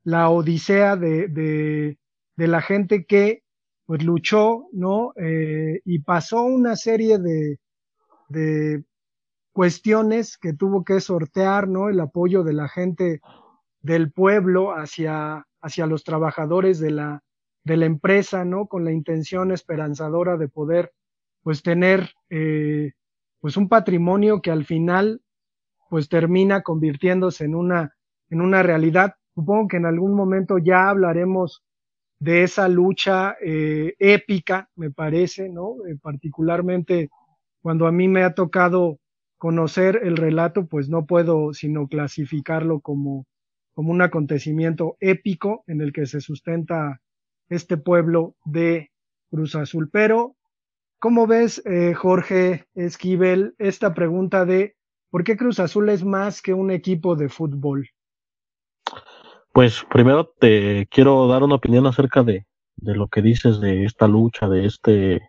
la 0.04 0.30
odisea 0.30 0.96
de, 0.96 1.28
de, 1.28 2.00
de 2.38 2.48
la 2.48 2.62
gente 2.62 3.06
que 3.06 3.44
pues 3.86 4.04
luchó, 4.04 4.68
¿no? 4.72 5.14
y 5.86 6.00
pasó 6.00 6.44
una 6.44 6.76
serie 6.76 7.18
de, 7.20 7.60
de 8.30 8.84
cuestiones 9.54 10.38
que 10.38 10.54
tuvo 10.54 10.84
que 10.84 11.00
sortear, 11.00 11.68
¿no? 11.68 11.90
El 11.90 12.00
apoyo 12.00 12.44
de 12.44 12.54
la 12.54 12.68
gente 12.68 13.22
del 13.82 14.12
pueblo 14.12 14.72
hacia, 14.72 15.48
hacia 15.62 15.88
los 15.88 16.04
trabajadores 16.04 16.80
de 16.80 16.92
la, 16.92 17.24
de 17.64 17.78
la 17.78 17.86
empresa, 17.86 18.46
¿no? 18.46 18.68
Con 18.68 18.86
la 18.86 18.92
intención 18.92 19.52
esperanzadora 19.52 20.38
de 20.38 20.48
poder, 20.48 20.94
pues, 21.42 21.64
tener, 21.64 22.12
eh, 22.30 22.92
pues, 23.40 23.58
un 23.58 23.68
patrimonio 23.68 24.42
que 24.42 24.52
al 24.52 24.66
final, 24.66 25.22
pues, 25.90 26.10
termina 26.10 26.62
convirtiéndose 26.62 27.46
en 27.46 27.56
una, 27.56 27.96
en 28.30 28.42
una 28.42 28.62
realidad. 28.64 29.16
Supongo 29.34 29.70
que 29.70 29.78
en 29.78 29.86
algún 29.86 30.14
momento 30.16 30.58
ya 30.58 30.90
hablaremos 30.90 31.64
de 32.20 32.44
esa 32.44 32.68
lucha 32.68 33.36
eh, 33.44 33.96
épica, 34.00 34.70
me 34.76 34.92
parece, 34.92 35.50
¿no? 35.50 35.76
Eh, 35.88 35.98
particularmente 36.02 37.10
cuando 37.68 37.86
a 37.86 37.92
mí 37.92 38.08
me 38.08 38.24
ha 38.24 38.34
tocado 38.34 38.98
conocer 39.38 40.00
el 40.02 40.16
relato, 40.16 40.68
pues 40.68 40.88
no 40.88 41.06
puedo 41.06 41.52
sino 41.52 41.90
clasificarlo 41.90 42.80
como, 42.80 43.26
como 43.74 43.92
un 43.92 44.02
acontecimiento 44.02 44.96
épico 45.02 45.66
en 45.68 45.82
el 45.82 45.92
que 45.92 46.06
se 46.06 46.22
sustenta 46.22 47.02
este 47.50 47.76
pueblo 47.76 48.38
de 48.46 48.90
Cruz 49.30 49.54
Azul. 49.56 49.90
Pero, 49.92 50.38
¿cómo 51.00 51.28
ves, 51.28 51.62
eh, 51.66 51.94
Jorge 51.94 52.68
Esquivel, 52.74 53.54
esta 53.58 53.94
pregunta 53.94 54.46
de 54.46 54.78
por 55.10 55.26
qué 55.26 55.36
Cruz 55.36 55.60
Azul 55.60 55.90
es 55.90 56.06
más 56.06 56.42
que 56.42 56.54
un 56.54 56.72
equipo 56.72 57.18
de 57.18 57.28
fútbol? 57.28 57.90
Pues 59.52 59.86
primero 59.92 60.26
te 60.40 60.88
quiero 60.90 61.28
dar 61.28 61.44
una 61.44 61.56
opinión 61.56 61.86
acerca 61.86 62.24
de, 62.24 62.46
de 62.78 62.96
lo 62.96 63.10
que 63.10 63.22
dices 63.22 63.60
de 63.60 63.84
esta 63.84 64.08
lucha, 64.08 64.48
de 64.48 64.66
este, 64.66 65.20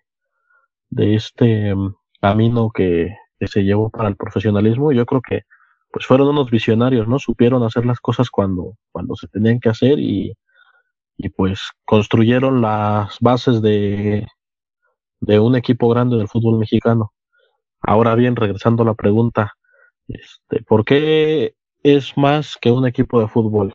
de 0.88 1.16
este 1.16 1.75
camino 2.20 2.70
que, 2.70 3.14
se 3.40 3.62
llevó 3.62 3.88
para 3.90 4.08
el 4.08 4.16
profesionalismo. 4.16 4.92
Yo 4.92 5.06
creo 5.06 5.22
que 5.22 5.42
pues 5.92 6.06
fueron 6.06 6.28
unos 6.28 6.50
visionarios, 6.50 7.06
¿no? 7.06 7.18
Supieron 7.18 7.62
hacer 7.62 7.87
las 7.87 8.00
cosas 8.00 8.30
cuando, 8.30 8.75
cuando 8.90 9.14
se 9.14 9.28
tenían 9.28 9.60
que 9.60 9.68
hacer 9.68 10.00
y, 10.00 10.34
y 11.16 11.28
pues 11.30 11.70
construyeron 11.84 12.60
las 12.60 13.16
bases 13.20 13.62
de, 13.62 14.26
de 15.20 15.38
un 15.40 15.56
equipo 15.56 15.88
grande 15.88 16.16
del 16.16 16.28
fútbol 16.28 16.58
mexicano. 16.58 17.12
Ahora 17.80 18.14
bien, 18.14 18.37
regresando 18.37 18.82
a 18.82 18.87
la 18.87 18.94
pregunta, 18.94 19.54
este, 20.08 20.62
¿por 20.64 20.84
qué 20.84 21.54
es 21.82 22.16
más 22.16 22.56
que 22.60 22.70
un 22.70 22.87
equipo 22.87 23.20
de 23.20 23.28
fútbol? 23.28 23.75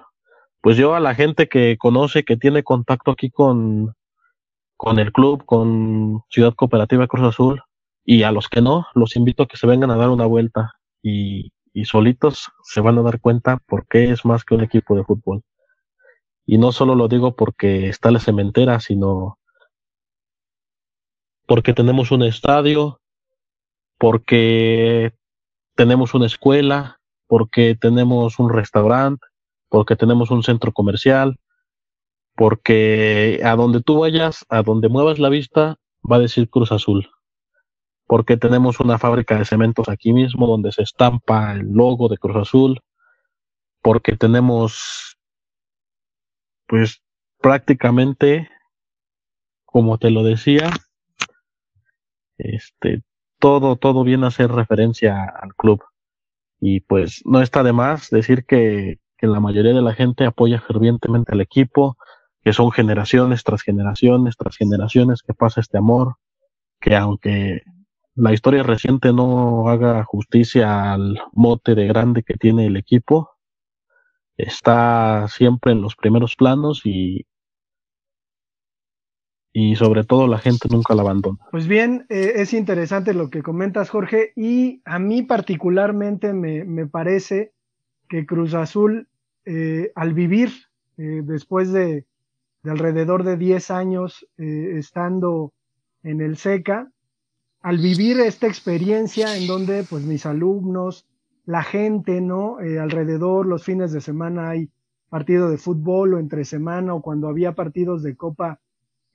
Pues 0.61 0.77
yo 0.77 0.95
a 0.95 0.99
la 0.99 1.15
gente 1.15 1.47
que 1.47 1.77
conoce, 1.77 2.23
que 2.23 2.37
tiene 2.37 2.63
contacto 2.63 3.11
aquí 3.11 3.29
con, 3.29 3.95
con 4.77 4.99
el 4.99 5.11
club, 5.11 5.45
con 5.45 6.21
Ciudad 6.29 6.53
Cooperativa 6.53 7.07
Cruz 7.07 7.27
Azul, 7.27 7.61
y 8.05 8.23
a 8.23 8.31
los 8.31 8.49
que 8.49 8.61
no, 8.61 8.87
los 8.93 9.15
invito 9.15 9.43
a 9.43 9.47
que 9.47 9.57
se 9.57 9.67
vengan 9.67 9.91
a 9.91 9.95
dar 9.95 10.09
una 10.09 10.25
vuelta 10.25 10.73
y, 11.01 11.51
solitos 11.85 12.51
se 12.63 12.81
van 12.81 12.99
a 12.99 13.01
dar 13.01 13.19
cuenta 13.19 13.57
por 13.65 13.87
qué 13.87 14.11
es 14.11 14.25
más 14.25 14.45
que 14.45 14.53
un 14.53 14.61
equipo 14.61 14.95
de 14.95 15.03
fútbol. 15.03 15.41
Y 16.45 16.57
no 16.57 16.71
solo 16.71 16.93
lo 16.93 17.07
digo 17.07 17.35
porque 17.35 17.89
está 17.89 18.11
la 18.11 18.19
cementera, 18.19 18.79
sino 18.79 19.39
porque 21.47 21.73
tenemos 21.73 22.11
un 22.11 22.23
estadio, 22.23 23.01
porque 23.97 25.13
tenemos 25.75 26.13
una 26.13 26.27
escuela, 26.27 26.99
porque 27.27 27.75
tenemos 27.75 28.37
un 28.37 28.51
restaurante, 28.51 29.25
porque 29.69 29.95
tenemos 29.95 30.29
un 30.29 30.43
centro 30.43 30.73
comercial, 30.73 31.39
porque 32.35 33.41
a 33.43 33.55
donde 33.55 33.81
tú 33.81 33.99
vayas, 33.99 34.45
a 34.49 34.61
donde 34.61 34.89
muevas 34.89 35.17
la 35.17 35.29
vista, 35.29 35.77
va 36.09 36.17
a 36.17 36.19
decir 36.19 36.49
Cruz 36.49 36.71
Azul. 36.71 37.09
Porque 38.13 38.37
tenemos 38.37 38.79
una 38.79 38.99
fábrica 38.99 39.39
de 39.39 39.43
cementos 39.43 39.89
aquí 39.89 40.13
mismo 40.13 40.45
donde 40.45 40.71
se 40.71 40.83
estampa 40.83 41.53
el 41.53 41.71
logo 41.71 42.09
de 42.09 42.19
Cruz 42.19 42.35
Azul. 42.35 42.79
Porque 43.81 44.15
tenemos, 44.15 45.17
pues 46.67 47.01
prácticamente, 47.41 48.51
como 49.65 49.97
te 49.97 50.11
lo 50.11 50.21
decía, 50.21 50.69
este, 52.37 53.01
todo, 53.39 53.77
todo 53.77 54.03
viene 54.03 54.25
a 54.25 54.27
hacer 54.27 54.51
referencia 54.51 55.23
al 55.23 55.55
club. 55.55 55.83
Y 56.59 56.81
pues 56.81 57.23
no 57.25 57.41
está 57.41 57.63
de 57.63 57.73
más 57.73 58.11
decir 58.11 58.45
que, 58.45 58.99
que 59.17 59.25
la 59.25 59.39
mayoría 59.39 59.73
de 59.73 59.81
la 59.81 59.95
gente 59.95 60.27
apoya 60.27 60.61
fervientemente 60.61 61.31
al 61.31 61.41
equipo, 61.41 61.97
que 62.43 62.53
son 62.53 62.71
generaciones 62.71 63.43
tras 63.43 63.63
generaciones 63.63 64.37
tras 64.37 64.55
generaciones 64.55 65.23
que 65.23 65.33
pasa 65.33 65.61
este 65.61 65.79
amor, 65.79 66.17
que 66.79 66.95
aunque 66.95 67.63
la 68.15 68.33
historia 68.33 68.63
reciente 68.63 69.11
no 69.11 69.69
haga 69.69 70.03
justicia 70.03 70.93
al 70.93 71.19
mote 71.33 71.75
de 71.75 71.87
grande 71.87 72.23
que 72.23 72.35
tiene 72.35 72.67
el 72.67 72.77
equipo, 72.77 73.31
está 74.37 75.27
siempre 75.27 75.71
en 75.71 75.81
los 75.81 75.95
primeros 75.95 76.35
planos 76.35 76.81
y, 76.85 77.25
y 79.51 79.75
sobre 79.75 80.03
todo 80.03 80.27
la 80.27 80.39
gente 80.39 80.67
nunca 80.69 80.95
la 80.95 81.01
abandona. 81.01 81.39
Pues 81.51 81.67
bien, 81.67 82.05
eh, 82.09 82.33
es 82.35 82.53
interesante 82.53 83.13
lo 83.13 83.29
que 83.29 83.43
comentas, 83.43 83.89
Jorge, 83.89 84.33
y 84.35 84.81
a 84.85 84.99
mí 84.99 85.21
particularmente 85.21 86.33
me, 86.33 86.65
me 86.65 86.87
parece 86.87 87.53
que 88.09 88.25
Cruz 88.25 88.53
Azul, 88.53 89.07
eh, 89.45 89.91
al 89.95 90.13
vivir 90.13 90.51
eh, 90.97 91.21
después 91.23 91.71
de, 91.71 92.05
de 92.63 92.71
alrededor 92.71 93.23
de 93.23 93.37
10 93.37 93.71
años 93.71 94.27
eh, 94.37 94.75
estando 94.77 95.53
en 96.01 96.21
el 96.21 96.37
SECA, 96.37 96.91
al 97.63 97.77
vivir 97.77 98.19
esta 98.19 98.45
experiencia 98.45 99.37
en 99.37 99.47
donde 99.47 99.83
pues 99.83 100.03
mis 100.03 100.25
alumnos, 100.25 101.07
la 101.45 101.63
gente, 101.63 102.21
¿no? 102.21 102.59
Eh, 102.59 102.77
alrededor 102.77 103.45
los 103.45 103.63
fines 103.63 103.91
de 103.93 104.01
semana 104.01 104.49
hay 104.49 104.69
partido 105.09 105.49
de 105.49 105.57
fútbol 105.57 106.13
o 106.13 106.19
entre 106.19 106.43
semana 106.43 106.93
o 106.93 107.01
cuando 107.01 107.27
había 107.27 107.53
partidos 107.53 108.03
de 108.03 108.15
copa 108.15 108.59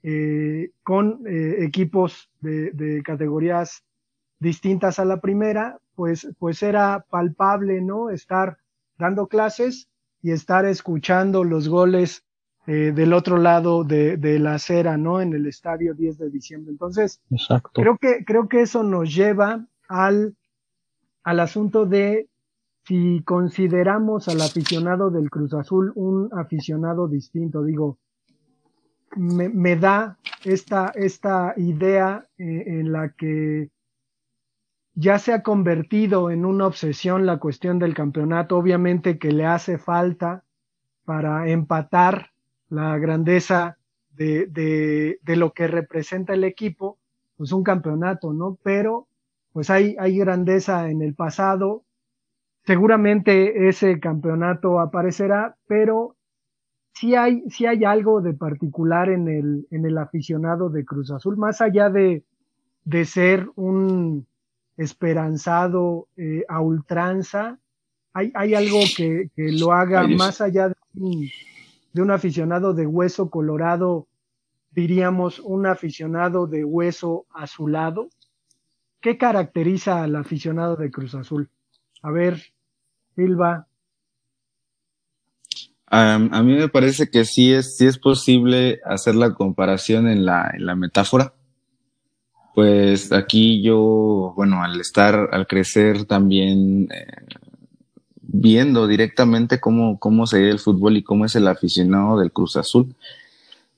eh, 0.01 0.71
con 0.83 1.21
eh, 1.27 1.57
equipos 1.59 2.31
de, 2.41 2.71
de, 2.71 3.03
categorías 3.03 3.83
distintas 4.39 4.97
a 4.97 5.05
la 5.05 5.19
primera, 5.19 5.77
pues, 5.95 6.27
pues 6.39 6.63
era 6.63 7.05
palpable, 7.09 7.81
¿no? 7.81 8.09
Estar 8.09 8.57
dando 8.97 9.27
clases 9.27 9.89
y 10.21 10.31
estar 10.31 10.65
escuchando 10.65 11.43
los 11.43 11.67
goles 11.67 12.23
eh, 12.71 12.91
del 12.91 13.13
otro 13.13 13.39
lado 13.39 13.83
de, 13.83 14.17
de, 14.17 14.37
la 14.37 14.53
acera, 14.53 14.95
¿no? 14.95 15.21
En 15.21 15.33
el 15.33 15.47
estadio 15.47 15.95
10 15.95 16.19
de 16.19 16.29
diciembre. 16.29 16.71
Entonces, 16.71 17.19
Exacto. 17.31 17.71
creo 17.73 17.97
que, 17.97 18.23
creo 18.23 18.47
que 18.47 18.61
eso 18.61 18.83
nos 18.83 19.11
lleva 19.11 19.65
al, 19.87 20.35
al 21.23 21.39
asunto 21.39 21.87
de 21.87 22.27
si 22.83 23.23
consideramos 23.25 24.27
al 24.27 24.41
aficionado 24.41 25.09
del 25.09 25.31
Cruz 25.31 25.55
Azul 25.55 25.91
un 25.95 26.29
aficionado 26.31 27.07
distinto, 27.07 27.63
digo, 27.63 27.97
me, 29.15 29.49
me 29.49 29.75
da 29.75 30.19
esta, 30.43 30.91
esta 30.93 31.55
idea 31.57 32.27
eh, 32.37 32.65
en 32.67 32.91
la 32.91 33.09
que 33.09 33.71
ya 34.93 35.17
se 35.17 35.33
ha 35.33 35.41
convertido 35.41 36.29
en 36.29 36.45
una 36.45 36.67
obsesión 36.67 37.25
la 37.25 37.39
cuestión 37.39 37.79
del 37.79 37.95
campeonato, 37.95 38.57
obviamente 38.57 39.17
que 39.17 39.31
le 39.31 39.47
hace 39.47 39.79
falta 39.79 40.43
para 41.03 41.49
empatar 41.49 42.29
la 42.69 42.97
grandeza 42.97 43.77
de, 44.11 44.47
de, 44.47 45.19
de, 45.21 45.35
lo 45.35 45.53
que 45.53 45.67
representa 45.67 46.33
el 46.33 46.43
equipo, 46.43 46.97
pues 47.37 47.51
un 47.51 47.63
campeonato, 47.63 48.33
¿no? 48.33 48.57
Pero 48.63 49.07
pues 49.53 49.69
hay, 49.69 49.95
hay 49.99 50.17
grandeza 50.17 50.89
en 50.89 51.01
el 51.01 51.15
pasado, 51.15 51.83
seguramente 52.65 53.67
ese 53.67 53.99
campeonato 53.99 54.79
aparecerá, 54.79 55.55
pero 55.67 56.15
sí 56.93 57.15
hay, 57.15 57.43
sí 57.49 57.65
hay 57.65 57.83
algo 57.83 58.21
de 58.21 58.33
particular 58.33 59.09
en 59.09 59.27
el, 59.27 59.67
en 59.71 59.85
el 59.85 59.97
aficionado 59.97 60.69
de 60.69 60.85
Cruz 60.85 61.11
Azul, 61.11 61.37
más 61.37 61.61
allá 61.61 61.89
de, 61.89 62.23
de 62.83 63.05
ser 63.05 63.49
un 63.55 64.27
esperanzado 64.77 66.07
eh, 66.15 66.43
a 66.47 66.61
ultranza, 66.61 67.57
hay, 68.13 68.31
hay 68.35 68.53
algo 68.53 68.79
que, 68.95 69.29
que 69.35 69.51
lo 69.51 69.71
haga 69.71 70.01
Ay, 70.01 70.15
más 70.15 70.41
allá 70.41 70.69
de 70.69 70.75
un, 70.95 71.29
de 71.93 72.01
un 72.01 72.11
aficionado 72.11 72.73
de 72.73 72.85
hueso 72.85 73.29
colorado, 73.29 74.07
diríamos 74.71 75.39
un 75.39 75.65
aficionado 75.65 76.47
de 76.47 76.63
hueso 76.63 77.25
azulado. 77.33 78.09
¿Qué 79.01 79.17
caracteriza 79.17 80.03
al 80.03 80.15
aficionado 80.15 80.75
de 80.75 80.91
Cruz 80.91 81.15
Azul? 81.15 81.49
A 82.01 82.11
ver, 82.11 82.41
Silva. 83.15 83.67
A 85.91 86.19
mí 86.19 86.53
me 86.53 86.69
parece 86.69 87.09
que 87.09 87.25
sí 87.25 87.51
es, 87.51 87.75
sí 87.75 87.87
es 87.87 87.97
posible 87.97 88.79
hacer 88.85 89.15
la 89.15 89.33
comparación 89.33 90.07
en 90.07 90.23
la, 90.23 90.51
en 90.53 90.65
la 90.67 90.75
metáfora. 90.75 91.33
Pues 92.53 93.11
aquí 93.11 93.63
yo, 93.63 94.33
bueno, 94.35 94.61
al 94.61 94.79
estar, 94.79 95.29
al 95.31 95.47
crecer 95.47 96.05
también 96.05 96.89
eh, 96.91 97.07
viendo 98.31 98.87
directamente 98.87 99.59
cómo, 99.59 99.99
cómo 99.99 100.27
se 100.27 100.39
ve 100.39 100.49
el 100.49 100.59
fútbol 100.59 100.97
y 100.97 101.03
cómo 101.03 101.25
es 101.25 101.35
el 101.35 101.47
aficionado 101.47 102.19
del 102.19 102.31
Cruz 102.31 102.55
Azul. 102.55 102.95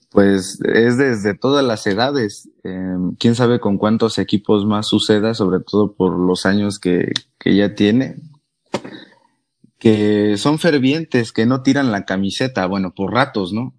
Pues 0.10 0.60
es 0.62 0.98
desde 0.98 1.34
todas 1.36 1.64
las 1.64 1.88
edades. 1.88 2.50
Eh, 2.64 2.98
Quién 3.18 3.36
sabe 3.36 3.60
con 3.60 3.78
cuántos 3.78 4.18
equipos 4.18 4.66
más 4.66 4.88
suceda, 4.88 5.34
sobre 5.34 5.62
todo 5.62 5.94
por 5.94 6.18
los 6.20 6.46
años 6.46 6.80
que, 6.80 7.14
que 7.40 7.56
ya 7.56 7.76
tiene. 7.76 8.18
Que 9.80 10.36
son 10.38 10.60
fervientes, 10.60 11.32
que 11.32 11.46
no 11.46 11.64
tiran 11.64 11.92
la 11.92 12.06
camiseta, 12.06 12.66
bueno, 12.68 12.94
por 12.94 13.14
ratos, 13.14 13.54
¿no? 13.54 13.74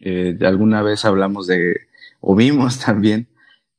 Eh, 0.00 0.38
alguna 0.42 0.82
vez 0.82 1.04
hablamos 1.04 1.46
de, 1.46 1.74
o 2.20 2.36
vimos 2.36 2.78
también, 2.84 3.28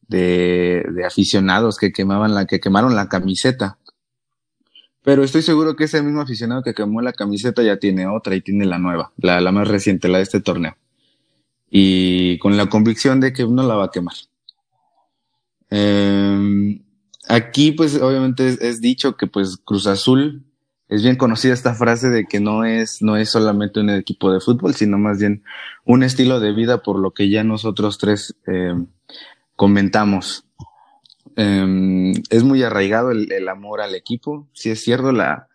de, 0.07 0.83
de 0.91 1.05
aficionados 1.05 1.77
que 1.77 1.93
quemaban 1.93 2.33
la, 2.33 2.45
que 2.45 2.59
quemaron 2.59 2.95
la 2.95 3.07
camiseta 3.07 3.77
pero 5.03 5.23
estoy 5.23 5.41
seguro 5.41 5.75
que 5.75 5.85
ese 5.85 6.01
mismo 6.01 6.21
aficionado 6.21 6.61
que 6.63 6.73
quemó 6.73 7.01
la 7.01 7.13
camiseta 7.13 7.63
ya 7.63 7.77
tiene 7.77 8.07
otra 8.07 8.35
y 8.35 8.41
tiene 8.41 8.65
la 8.65 8.79
nueva, 8.79 9.11
la, 9.17 9.39
la 9.41 9.51
más 9.51 9.67
reciente, 9.67 10.07
la 10.07 10.17
de 10.17 10.23
este 10.23 10.41
torneo. 10.41 10.75
Y 11.69 12.37
con 12.39 12.57
la 12.57 12.67
convicción 12.67 13.19
de 13.19 13.31
que 13.31 13.45
no 13.45 13.63
la 13.63 13.75
va 13.75 13.85
a 13.85 13.91
quemar. 13.91 14.15
Eh, 15.69 16.81
aquí, 17.27 17.71
pues, 17.71 18.01
obviamente 18.01 18.57
es, 18.59 18.81
dicho 18.81 19.15
que, 19.15 19.27
pues, 19.27 19.57
Cruz 19.63 19.87
Azul 19.87 20.43
es 20.87 21.03
bien 21.03 21.15
conocida 21.15 21.53
esta 21.53 21.75
frase 21.75 22.09
de 22.09 22.25
que 22.25 22.39
no 22.39 22.65
es, 22.65 23.01
no 23.01 23.15
es 23.15 23.29
solamente 23.29 23.79
un 23.79 23.91
equipo 23.91 24.33
de 24.33 24.39
fútbol, 24.39 24.73
sino 24.73 24.97
más 24.97 25.19
bien 25.19 25.43
un 25.85 26.03
estilo 26.03 26.39
de 26.39 26.51
vida, 26.51 26.81
por 26.81 26.97
lo 26.99 27.11
que 27.11 27.29
ya 27.29 27.43
nosotros 27.43 27.99
tres 27.99 28.35
eh, 28.47 28.73
comentamos. 29.55 30.45
Um, 31.39 32.11
es 32.29 32.43
muy 32.43 32.63
arraigado 32.63 33.11
el, 33.11 33.47
amor 33.47 33.79
al 33.79 33.95
equipo. 33.95 34.49
Si 34.51 34.71
es 34.71 34.83
cierto, 34.83 35.13
la, 35.13 35.47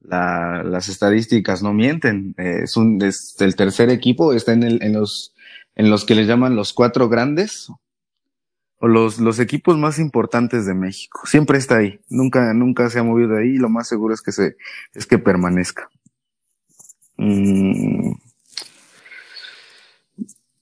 la, 0.00 0.62
las 0.64 0.88
estadísticas 0.88 1.62
no 1.62 1.74
mienten. 1.74 2.34
Eh, 2.38 2.64
es, 2.64 3.36
el 3.38 3.54
tercer 3.54 3.90
equipo, 3.90 4.32
está 4.32 4.54
en, 4.54 4.92
los, 4.94 5.34
que 6.06 6.14
le 6.14 6.24
llaman 6.24 6.56
los 6.56 6.72
cuatro 6.72 7.10
grandes. 7.10 7.68
o 8.78 8.88
los, 8.88 9.38
equipos 9.38 9.76
más 9.76 9.98
importantes 9.98 10.64
de 10.64 10.72
México. 10.72 11.20
Siempre 11.26 11.58
está 11.58 11.76
ahí, 11.76 12.00
nunca, 12.08 12.54
nunca 12.54 12.88
se 12.88 12.98
ha 12.98 13.02
movido 13.02 13.34
de 13.34 13.42
ahí 13.42 13.48
y 13.56 13.58
lo 13.58 13.68
más 13.68 13.88
seguro 13.88 14.14
es 14.14 14.22
que 14.22 14.32
se, 14.32 14.56
es 14.94 15.06
que 15.06 15.18
permanezca. 15.18 15.90
Mm. 17.18 18.12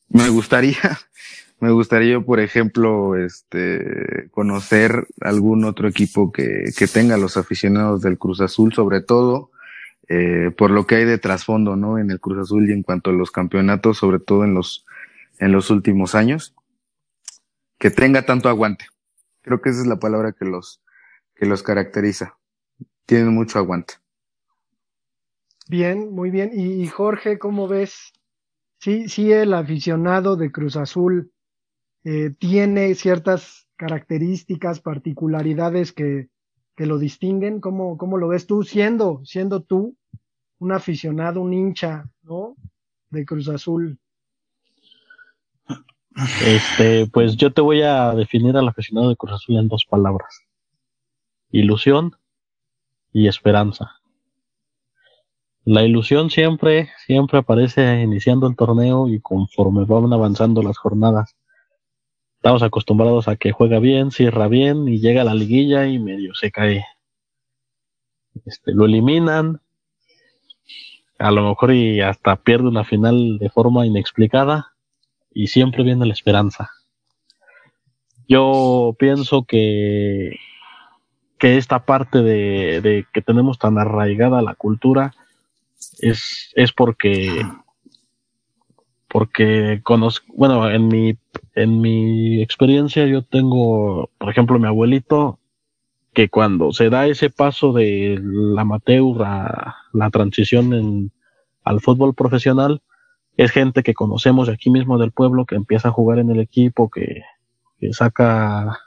Me 0.08 0.28
gustaría, 0.30 0.98
me 1.64 1.72
gustaría, 1.72 2.20
por 2.20 2.40
ejemplo, 2.40 3.16
este, 3.16 4.28
conocer 4.32 5.06
algún 5.22 5.64
otro 5.64 5.88
equipo 5.88 6.30
que, 6.30 6.64
que 6.76 6.86
tenga 6.86 7.16
los 7.16 7.38
aficionados 7.38 8.02
del 8.02 8.18
Cruz 8.18 8.42
Azul, 8.42 8.74
sobre 8.74 9.00
todo, 9.00 9.50
eh, 10.08 10.50
por 10.58 10.70
lo 10.70 10.86
que 10.86 10.96
hay 10.96 11.04
de 11.06 11.16
trasfondo, 11.16 11.74
¿no? 11.74 11.98
En 11.98 12.10
el 12.10 12.20
Cruz 12.20 12.38
Azul 12.38 12.68
y 12.68 12.74
en 12.74 12.82
cuanto 12.82 13.08
a 13.08 13.14
los 13.14 13.30
campeonatos, 13.30 13.96
sobre 13.96 14.18
todo 14.18 14.44
en 14.44 14.52
los, 14.52 14.84
en 15.38 15.52
los 15.52 15.70
últimos 15.70 16.14
años 16.14 16.54
que 17.78 17.90
tenga 17.90 18.26
tanto 18.26 18.50
aguante. 18.50 18.84
Creo 19.40 19.62
que 19.62 19.70
esa 19.70 19.80
es 19.80 19.86
la 19.86 19.98
palabra 19.98 20.32
que 20.32 20.44
los, 20.44 20.82
que 21.34 21.46
los 21.46 21.62
caracteriza. 21.62 22.36
Tienen 23.06 23.32
mucho 23.32 23.58
aguante. 23.58 23.94
Bien, 25.66 26.12
muy 26.12 26.30
bien. 26.30 26.50
Y, 26.52 26.86
Jorge, 26.88 27.38
¿cómo 27.38 27.68
ves? 27.68 28.12
Sí, 28.80 29.08
sí, 29.08 29.32
el 29.32 29.54
aficionado 29.54 30.36
de 30.36 30.52
Cruz 30.52 30.76
Azul 30.76 31.32
eh, 32.04 32.30
tiene 32.38 32.94
ciertas 32.94 33.66
características, 33.76 34.80
particularidades 34.80 35.92
que, 35.92 36.28
que 36.76 36.86
lo 36.86 36.98
distinguen. 36.98 37.60
¿Cómo, 37.60 37.96
¿Cómo, 37.96 38.18
lo 38.18 38.28
ves 38.28 38.46
tú 38.46 38.62
siendo, 38.62 39.24
siendo 39.24 39.62
tú 39.62 39.96
un 40.58 40.72
aficionado, 40.72 41.40
un 41.40 41.52
hincha, 41.52 42.10
¿no? 42.22 42.56
De 43.10 43.24
Cruz 43.24 43.48
Azul. 43.48 43.98
Este, 46.44 47.06
pues 47.08 47.36
yo 47.36 47.52
te 47.52 47.60
voy 47.60 47.82
a 47.82 48.14
definir 48.14 48.56
al 48.56 48.68
aficionado 48.68 49.08
de 49.08 49.16
Cruz 49.16 49.32
Azul 49.32 49.56
en 49.56 49.68
dos 49.68 49.84
palabras. 49.84 50.42
Ilusión 51.50 52.16
y 53.12 53.28
esperanza. 53.28 54.00
La 55.64 55.82
ilusión 55.82 56.30
siempre, 56.30 56.90
siempre 57.06 57.38
aparece 57.38 58.02
iniciando 58.02 58.46
el 58.46 58.54
torneo 58.54 59.08
y 59.08 59.20
conforme 59.20 59.84
van 59.86 60.12
avanzando 60.12 60.62
las 60.62 60.76
jornadas. 60.76 61.34
Estamos 62.44 62.62
acostumbrados 62.62 63.26
a 63.26 63.36
que 63.36 63.52
juega 63.52 63.78
bien, 63.78 64.10
cierra 64.10 64.48
bien 64.48 64.86
y 64.86 65.00
llega 65.00 65.22
a 65.22 65.24
la 65.24 65.34
liguilla 65.34 65.86
y 65.86 65.98
medio 65.98 66.34
se 66.34 66.50
cae. 66.50 66.84
Este, 68.44 68.74
lo 68.74 68.84
eliminan, 68.84 69.62
a 71.18 71.30
lo 71.30 71.48
mejor 71.48 71.72
y 71.72 72.02
hasta 72.02 72.36
pierde 72.36 72.68
una 72.68 72.84
final 72.84 73.38
de 73.38 73.48
forma 73.48 73.86
inexplicada 73.86 74.74
y 75.32 75.46
siempre 75.46 75.84
viene 75.84 76.04
la 76.04 76.12
esperanza. 76.12 76.70
Yo 78.28 78.94
pienso 78.98 79.44
que, 79.44 80.36
que 81.38 81.56
esta 81.56 81.86
parte 81.86 82.20
de, 82.20 83.06
que 83.10 83.22
tenemos 83.22 83.58
tan 83.58 83.78
arraigada 83.78 84.42
la 84.42 84.54
cultura 84.54 85.14
es, 85.98 86.52
es 86.56 86.72
porque 86.72 87.42
porque 89.08 89.80
conozco, 89.82 90.26
bueno, 90.36 90.68
en 90.68 90.88
mi, 90.88 91.16
en 91.54 91.80
mi 91.80 92.42
experiencia 92.42 93.06
yo 93.06 93.22
tengo, 93.22 94.10
por 94.18 94.30
ejemplo, 94.30 94.58
mi 94.58 94.66
abuelito, 94.66 95.38
que 96.12 96.28
cuando 96.28 96.72
se 96.72 96.90
da 96.90 97.06
ese 97.06 97.30
paso 97.30 97.72
de 97.72 98.20
la 98.22 98.62
amateur 98.62 99.22
a 99.24 99.76
la 99.92 100.10
transición 100.10 100.72
en, 100.72 101.12
al 101.64 101.80
fútbol 101.80 102.14
profesional, 102.14 102.82
es 103.36 103.50
gente 103.50 103.82
que 103.82 103.94
conocemos 103.94 104.48
aquí 104.48 104.70
mismo 104.70 104.98
del 104.98 105.10
pueblo, 105.10 105.44
que 105.44 105.56
empieza 105.56 105.88
a 105.88 105.92
jugar 105.92 106.18
en 106.18 106.30
el 106.30 106.40
equipo, 106.40 106.88
que, 106.88 107.22
saca 107.92 108.78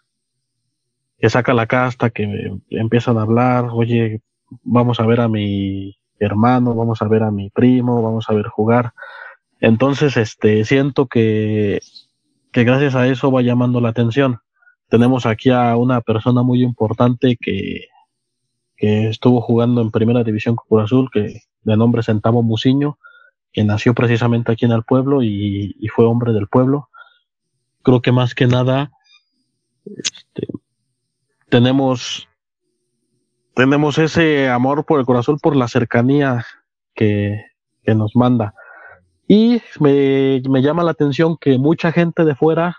que 1.19 1.30
saca 1.30 1.53
la 1.53 1.67
casta, 1.67 2.10
que 2.12 2.53
empiezan 2.69 3.17
a 3.17 3.23
hablar, 3.23 3.69
oye, 3.71 4.21
vamos 4.63 4.99
a 4.99 5.06
ver 5.06 5.19
a 5.19 5.27
mi 5.27 5.97
hermano, 6.19 6.75
vamos 6.75 7.01
a 7.01 7.08
ver 7.08 7.23
a 7.23 7.32
mi 7.32 7.49
primo, 7.49 8.01
vamos 8.01 8.30
a 8.30 8.34
ver 8.34 8.47
jugar. 8.47 8.93
Entonces, 9.60 10.15
este, 10.15 10.63
siento 10.63 11.08
que, 11.08 11.80
que 12.51 12.63
gracias 12.63 12.95
a 12.95 13.07
eso 13.07 13.31
va 13.31 13.41
llamando 13.41 13.81
la 13.81 13.89
atención. 13.89 14.39
Tenemos 14.89 15.25
aquí 15.25 15.49
a 15.49 15.75
una 15.75 16.01
persona 16.01 16.43
muy 16.43 16.63
importante 16.63 17.38
que, 17.39 17.88
que 18.77 19.10
estuvo 19.10 19.41
jugando 19.41 19.81
en 19.81 19.91
primera 19.91 20.23
división 20.23 20.55
con 20.55 20.81
Azul, 20.81 21.10
que 21.12 21.41
de 21.63 21.77
nombre 21.77 22.03
Centavo 22.03 22.43
Musiño, 22.43 22.97
que 23.51 23.63
nació 23.63 23.93
precisamente 23.93 24.51
aquí 24.51 24.65
en 24.65 24.71
el 24.71 24.83
pueblo 24.83 25.23
y, 25.23 25.75
fue 25.93 26.05
hombre 26.05 26.31
del 26.31 26.47
pueblo. 26.47 26.89
Creo 27.81 28.01
que 28.01 28.12
más 28.12 28.36
que 28.36 28.45
nada 28.45 28.91
este, 29.86 30.47
tenemos, 31.49 32.27
tenemos 33.55 33.97
ese 33.97 34.47
amor 34.47 34.86
por 34.86 34.99
el 34.99 35.05
corazón, 35.05 35.39
por 35.39 35.55
la 35.55 35.67
cercanía 35.67 36.45
que, 36.93 37.45
que 37.83 37.95
nos 37.95 38.15
manda. 38.15 38.53
Y 39.27 39.61
me, 39.79 40.41
me 40.49 40.61
llama 40.61 40.83
la 40.83 40.91
atención 40.91 41.37
que 41.37 41.57
mucha 41.57 41.91
gente 41.91 42.23
de 42.23 42.35
fuera 42.35 42.77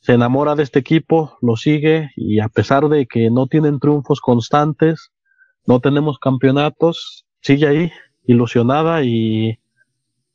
se 0.00 0.12
enamora 0.12 0.54
de 0.54 0.62
este 0.62 0.78
equipo, 0.78 1.36
lo 1.42 1.56
sigue 1.56 2.10
y 2.14 2.38
a 2.38 2.48
pesar 2.48 2.88
de 2.88 3.06
que 3.06 3.28
no 3.30 3.48
tienen 3.48 3.80
triunfos 3.80 4.20
constantes, 4.20 5.10
no 5.66 5.80
tenemos 5.80 6.18
campeonatos, 6.20 7.26
sigue 7.40 7.66
ahí 7.66 7.92
ilusionada 8.24 9.02
y, 9.02 9.58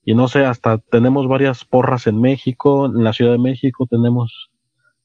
y 0.04 0.13
no 0.13 0.28
sé, 0.28 0.44
hasta 0.44 0.78
tenemos 0.78 1.28
varias 1.28 1.63
porras 1.63 2.08
en 2.08 2.20
México, 2.20 2.86
en 2.86 3.04
la 3.04 3.13
Ciudad 3.13 3.32
de 3.32 3.38
México 3.38 3.88
tenemos 3.89 4.50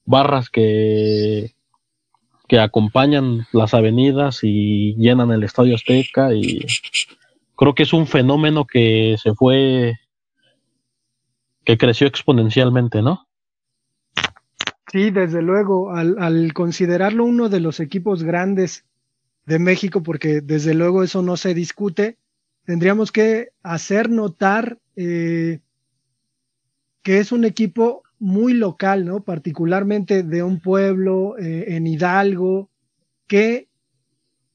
barras 0.03 0.49
que, 0.49 1.53
que 2.47 2.59
acompañan 2.59 3.45
las 3.53 3.73
avenidas 3.73 4.39
y 4.43 4.95
llenan 4.95 5.31
el 5.31 5.43
Estadio 5.43 5.75
Azteca 5.75 6.33
y 6.33 6.65
creo 7.55 7.73
que 7.73 7.83
es 7.83 7.93
un 7.93 8.07
fenómeno 8.07 8.65
que 8.65 9.15
se 9.21 9.33
fue, 9.33 9.95
que 11.67 11.77
creció 11.77 12.07
exponencialmente, 12.07 13.01
¿no? 13.01 13.27
Sí, 14.89 15.11
desde 15.11 15.41
luego, 15.41 15.91
al, 15.91 16.53
considerarlo 16.53 17.25
uno 17.25 17.49
de 17.49 17.59
los 17.59 17.81
equipos 17.81 18.23
grandes 18.23 18.85
de 19.45 19.59
México, 19.59 20.01
porque 20.01 20.39
desde 20.39 20.73
luego 20.73 21.03
eso 21.03 21.21
no 21.21 21.35
se 21.35 21.53
discute, 21.53 22.17
tendríamos 22.63 23.11
que 23.11 23.49
hacer 23.63 24.09
notar 24.09 24.77
eh, 24.95 25.59
que 27.03 27.19
es 27.19 27.33
un 27.33 27.43
equipo 27.43 28.03
muy 28.17 28.53
local, 28.53 29.03
¿no? 29.03 29.19
Particularmente 29.19 30.23
de 30.23 30.43
un 30.43 30.61
pueblo 30.61 31.37
eh, 31.37 31.75
en 31.75 31.85
Hidalgo, 31.85 32.69
que, 33.27 33.67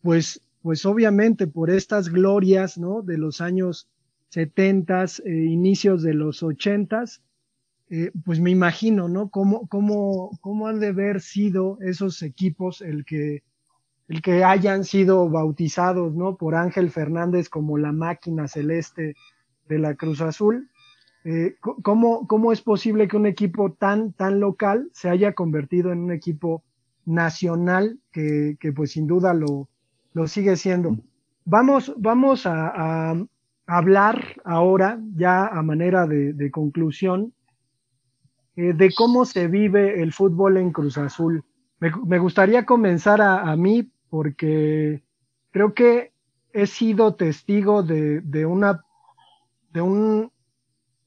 pues, 0.00 0.40
pues 0.62 0.86
obviamente 0.86 1.46
por 1.46 1.68
estas 1.68 2.08
glorias, 2.08 2.78
¿no? 2.78 3.02
De 3.02 3.18
los 3.18 3.42
años 3.42 3.86
70, 4.32 5.04
eh, 5.04 5.30
inicios 5.30 6.02
de 6.02 6.14
los 6.14 6.42
80, 6.42 7.04
pues 8.24 8.40
me 8.40 8.50
imagino, 8.50 9.06
¿no? 9.06 9.28
¿Cómo, 9.28 9.66
cómo, 9.68 10.30
cómo 10.40 10.66
han 10.66 10.80
de 10.80 10.88
haber 10.88 11.20
sido 11.20 11.76
esos 11.82 12.22
equipos 12.22 12.80
el 12.80 13.04
que, 13.04 13.42
el 14.08 14.22
que 14.22 14.44
hayan 14.44 14.84
sido 14.84 15.28
bautizados, 15.28 16.14
¿no? 16.14 16.36
Por 16.36 16.54
Ángel 16.54 16.90
Fernández 16.90 17.50
como 17.50 17.76
la 17.76 17.92
máquina 17.92 18.48
celeste 18.48 19.14
de 19.68 19.78
la 19.78 19.94
Cruz 19.94 20.22
Azul. 20.22 20.70
Eh, 21.24 21.56
¿cómo, 21.60 22.26
¿Cómo 22.26 22.50
es 22.50 22.62
posible 22.62 23.08
que 23.08 23.16
un 23.16 23.26
equipo 23.26 23.72
tan, 23.72 24.12
tan 24.12 24.40
local 24.40 24.88
se 24.92 25.10
haya 25.10 25.34
convertido 25.34 25.92
en 25.92 25.98
un 26.00 26.12
equipo 26.12 26.64
nacional 27.04 28.00
que, 28.10 28.56
que 28.58 28.72
pues 28.72 28.92
sin 28.92 29.06
duda 29.06 29.34
lo, 29.34 29.68
lo 30.14 30.26
sigue 30.26 30.56
siendo? 30.56 30.96
Vamos, 31.44 31.92
vamos 31.98 32.46
a, 32.46 33.10
a 33.10 33.26
hablar 33.76 34.40
ahora, 34.44 34.98
ya 35.14 35.46
a 35.46 35.62
manera 35.62 36.06
de, 36.06 36.50
conclusión, 36.50 37.32
eh, 38.56 38.74
de 38.74 38.92
cómo 38.94 39.24
se 39.24 39.48
vive 39.48 40.02
el 40.02 40.12
fútbol 40.12 40.58
en 40.58 40.72
Cruz 40.72 40.98
Azul. 40.98 41.44
Me, 41.78 42.18
gustaría 42.18 42.64
comenzar 42.64 43.20
a, 43.22 43.56
mí 43.56 43.90
porque 44.08 45.02
creo 45.50 45.74
que 45.74 46.12
he 46.52 46.66
sido 46.66 47.14
testigo 47.14 47.82
de, 47.82 48.20
una 48.46 48.84
de, 49.72 49.80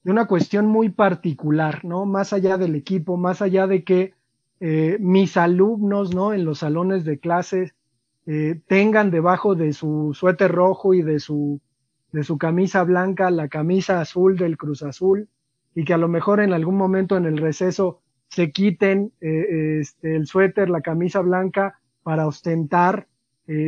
de 0.02 0.10
una 0.10 0.26
cuestión 0.26 0.66
muy 0.66 0.90
particular, 0.90 1.84
¿no? 1.84 2.04
Más 2.04 2.32
allá 2.32 2.58
del 2.58 2.74
equipo, 2.74 3.16
más 3.16 3.40
allá 3.40 3.66
de 3.66 3.84
que 3.84 4.14
eh, 4.60 4.96
mis 5.00 5.36
alumnos, 5.36 6.14
¿no? 6.14 6.32
En 6.32 6.44
los 6.44 6.58
salones 6.58 7.04
de 7.04 7.18
clases 7.18 7.74
eh, 8.26 8.60
tengan 8.66 9.10
debajo 9.10 9.54
de 9.54 9.72
su 9.72 10.12
suéter 10.14 10.50
rojo 10.50 10.94
y 10.94 11.02
de 11.02 11.20
su, 11.20 11.60
de 12.16 12.24
su 12.24 12.38
camisa 12.38 12.82
blanca 12.82 13.30
la 13.30 13.48
camisa 13.48 14.00
azul 14.00 14.36
del 14.36 14.56
Cruz 14.56 14.82
Azul 14.82 15.28
y 15.74 15.84
que 15.84 15.92
a 15.92 15.98
lo 15.98 16.08
mejor 16.08 16.40
en 16.40 16.52
algún 16.52 16.76
momento 16.76 17.16
en 17.16 17.26
el 17.26 17.36
receso 17.36 18.00
se 18.28 18.50
quiten 18.50 19.12
eh, 19.20 19.78
este, 19.80 20.16
el 20.16 20.26
suéter, 20.26 20.70
la 20.70 20.80
camisa 20.80 21.20
blanca 21.20 21.78
para 22.02 22.26
ostentar 22.26 23.06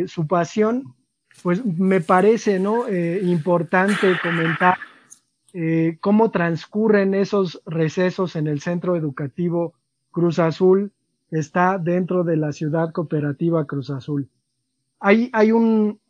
su 0.06 0.26
pasión, 0.26 0.96
pues 1.40 1.64
me 1.64 2.00
parece 2.00 2.58
¿no? 2.58 2.88
importante 2.88 4.16
comentar 4.20 4.76
eh, 5.54 5.96
cómo 6.00 6.30
transcurren 6.30 7.14
esos 7.14 7.62
recesos 7.64 8.36
en 8.36 8.46
el 8.46 8.60
centro 8.60 8.96
educativo 8.96 9.72
Cruz 10.10 10.38
Azul 10.38 10.92
está 11.30 11.78
dentro 11.78 12.22
de 12.22 12.36
la 12.36 12.52
ciudad 12.52 12.92
cooperativa 12.92 13.66
Cruz 13.66 13.88
Azul. 13.90 14.28
Hay, 15.00 15.30
hay 15.32 15.52
un, 15.52 16.00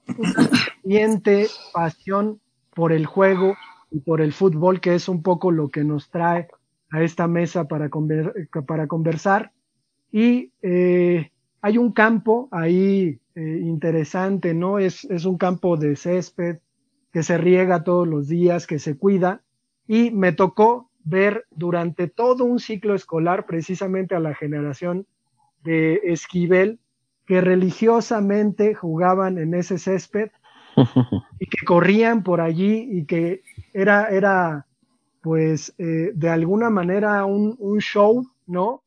una 0.96 1.46
pasión 1.72 2.40
por 2.74 2.92
el 2.92 3.06
juego 3.06 3.56
y 3.90 4.00
por 4.00 4.20
el 4.20 4.32
fútbol, 4.32 4.80
que 4.80 4.94
es 4.94 5.08
un 5.08 5.22
poco 5.22 5.50
lo 5.50 5.68
que 5.68 5.84
nos 5.84 6.10
trae 6.10 6.48
a 6.90 7.02
esta 7.02 7.26
mesa 7.26 7.68
para, 7.68 7.90
para 8.66 8.86
conversar. 8.86 9.52
Y 10.10 10.52
eh, 10.62 11.30
hay 11.60 11.78
un 11.78 11.92
campo 11.92 12.48
ahí 12.50 13.20
eh, 13.34 13.60
interesante, 13.62 14.54
¿no? 14.54 14.78
Es, 14.78 15.04
es 15.04 15.24
un 15.24 15.38
campo 15.38 15.76
de 15.76 15.96
césped 15.96 16.58
que 17.12 17.22
se 17.22 17.38
riega 17.38 17.84
todos 17.84 18.06
los 18.06 18.28
días, 18.28 18.66
que 18.66 18.78
se 18.78 18.96
cuida. 18.96 19.42
Y 19.86 20.10
me 20.10 20.32
tocó 20.32 20.90
ver 21.04 21.46
durante 21.50 22.08
todo 22.08 22.44
un 22.44 22.58
ciclo 22.58 22.94
escolar 22.94 23.46
precisamente 23.46 24.14
a 24.14 24.20
la 24.20 24.34
generación 24.34 25.06
de 25.64 26.00
Esquivel 26.04 26.78
que 27.26 27.40
religiosamente 27.40 28.74
jugaban 28.74 29.38
en 29.38 29.54
ese 29.54 29.78
césped 29.78 30.30
y 31.38 31.46
que 31.46 31.64
corrían 31.64 32.22
por 32.22 32.40
allí 32.40 32.88
y 32.90 33.04
que 33.04 33.42
era, 33.72 34.08
era 34.08 34.66
pues 35.22 35.74
eh, 35.78 36.12
de 36.14 36.28
alguna 36.28 36.70
manera 36.70 37.24
un, 37.24 37.56
show, 37.80 38.26
¿no? 38.46 38.82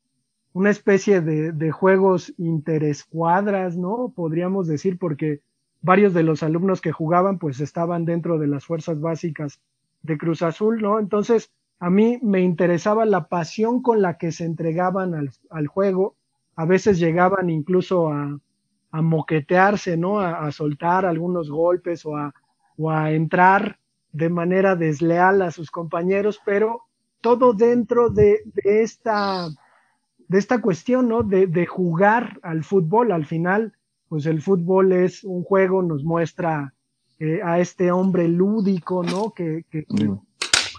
Una 0.52 0.70
especie 0.70 1.20
de, 1.20 1.70
juegos 1.70 2.34
interescuadras, 2.38 3.76
¿no? 3.76 4.12
Podríamos 4.14 4.66
decir, 4.66 4.98
porque 4.98 5.40
varios 5.80 6.14
de 6.14 6.22
los 6.22 6.42
alumnos 6.42 6.80
que 6.80 6.92
jugaban 6.92 7.38
pues 7.38 7.60
estaban 7.60 8.04
dentro 8.04 8.38
de 8.38 8.46
las 8.46 8.64
fuerzas 8.64 9.00
básicas 9.00 9.60
de 10.02 10.18
Cruz 10.18 10.42
Azul, 10.42 10.80
¿no? 10.82 10.98
Entonces, 10.98 11.50
a 11.78 11.90
mí 11.90 12.18
me 12.22 12.40
interesaba 12.40 13.04
la 13.04 13.28
pasión 13.28 13.82
con 13.82 14.02
la 14.02 14.18
que 14.18 14.30
se 14.30 14.44
entregaban 14.44 15.14
al 15.50 15.66
juego. 15.66 16.16
A 16.54 16.64
veces 16.64 16.98
llegaban 16.98 17.50
incluso 17.50 18.08
a, 18.08 18.38
a 18.92 19.02
moquetearse, 19.02 19.96
¿no? 19.96 20.20
A, 20.20 20.46
a, 20.46 20.52
soltar 20.52 21.04
algunos 21.04 21.50
golpes 21.50 22.06
o 22.06 22.16
a, 22.16 22.32
o 22.76 22.90
a 22.90 23.10
entrar 23.10 23.78
de 24.12 24.28
manera 24.28 24.76
desleal 24.76 25.42
a 25.42 25.50
sus 25.50 25.70
compañeros, 25.70 26.40
pero 26.44 26.82
todo 27.22 27.54
dentro 27.54 28.10
de, 28.10 28.40
de 28.44 28.82
esta, 28.82 29.48
de 30.28 30.38
esta 30.38 30.60
cuestión, 30.60 31.08
¿no? 31.08 31.22
De, 31.22 31.46
de, 31.46 31.64
jugar 31.66 32.38
al 32.42 32.62
fútbol. 32.64 33.12
Al 33.12 33.24
final, 33.24 33.72
pues 34.08 34.26
el 34.26 34.42
fútbol 34.42 34.92
es 34.92 35.24
un 35.24 35.42
juego, 35.42 35.82
nos 35.82 36.04
muestra 36.04 36.74
eh, 37.18 37.40
a 37.42 37.60
este 37.60 37.90
hombre 37.90 38.28
lúdico, 38.28 39.02
¿no? 39.02 39.30
Que, 39.30 39.64
que, 39.70 39.84
que 39.84 40.10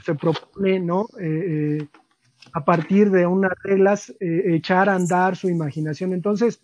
se 0.05 0.13
propone, 0.13 0.79
¿no? 0.79 1.07
Eh, 1.19 1.79
eh, 1.79 1.87
a 2.51 2.63
partir 2.63 3.09
de 3.09 3.25
unas 3.25 3.53
reglas, 3.63 4.13
echar 4.19 4.89
a 4.89 4.95
andar 4.95 5.37
su 5.37 5.49
imaginación. 5.49 6.13
Entonces, 6.13 6.61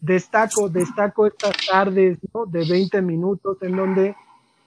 destaco, 0.00 0.68
destaco 0.68 1.26
estas 1.26 1.54
tardes. 1.66 2.18
De 2.50 2.64
20 2.68 3.02
minutos 3.02 3.58
en 3.62 3.76
donde 3.76 4.16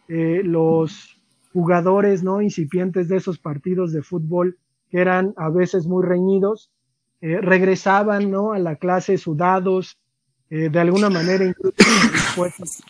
los 0.07 1.21
jugadores 1.53 2.23
no 2.23 2.41
incipientes 2.41 3.07
de 3.07 3.17
esos 3.17 3.37
partidos 3.39 3.91
de 3.91 4.01
fútbol 4.01 4.57
que 4.89 4.99
eran 4.99 5.33
a 5.37 5.49
veces 5.49 5.87
muy 5.87 6.03
reñidos, 6.03 6.69
eh, 7.21 7.39
regresaban 7.39 8.29
¿no? 8.29 8.51
a 8.51 8.59
la 8.59 8.75
clase 8.75 9.17
sudados, 9.17 9.97
eh, 10.49 10.69
de 10.69 10.79
alguna 10.79 11.09
manera 11.09 11.45
incluso 11.45 11.75
después 12.11 12.83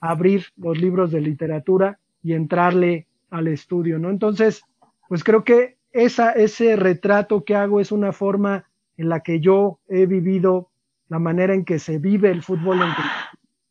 abrir 0.00 0.44
los 0.56 0.78
libros 0.78 1.10
de 1.10 1.22
literatura 1.22 1.98
y 2.22 2.34
entrarle 2.34 3.06
al 3.30 3.48
estudio, 3.48 3.98
¿no? 3.98 4.10
Entonces, 4.10 4.62
pues 5.08 5.24
creo 5.24 5.44
que 5.44 5.78
esa, 5.92 6.32
ese 6.32 6.76
retrato 6.76 7.44
que 7.44 7.54
hago 7.54 7.80
es 7.80 7.92
una 7.92 8.12
forma 8.12 8.68
en 8.96 9.08
la 9.08 9.20
que 9.20 9.40
yo 9.40 9.78
he 9.88 10.06
vivido 10.06 10.70
la 11.08 11.18
manera 11.18 11.54
en 11.54 11.64
que 11.64 11.78
se 11.78 11.98
vive 11.98 12.30
el 12.30 12.42
fútbol. 12.42 12.82
En 12.82 12.88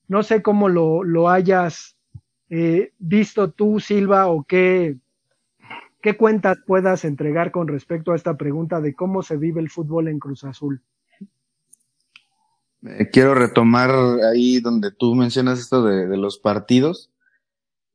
no 0.07 0.23
sé 0.23 0.41
cómo 0.41 0.69
lo, 0.69 1.03
lo 1.03 1.29
hayas 1.29 1.97
eh, 2.49 2.93
visto 2.97 3.51
tú, 3.51 3.79
Silva, 3.79 4.27
o 4.27 4.43
qué, 4.43 4.97
qué 6.01 6.15
cuentas 6.15 6.57
puedas 6.65 7.03
entregar 7.05 7.51
con 7.51 7.67
respecto 7.67 8.11
a 8.11 8.15
esta 8.15 8.37
pregunta 8.37 8.79
de 8.79 8.93
cómo 8.93 9.21
se 9.21 9.37
vive 9.37 9.59
el 9.59 9.69
fútbol 9.69 10.07
en 10.07 10.19
Cruz 10.19 10.43
Azul? 10.43 10.81
Eh, 12.83 13.09
quiero 13.11 13.35
retomar 13.35 13.91
ahí 14.31 14.59
donde 14.59 14.91
tú 14.91 15.13
mencionas 15.15 15.59
esto 15.59 15.83
de, 15.83 16.07
de, 16.07 16.17
los 16.17 16.37
partidos. 16.37 17.11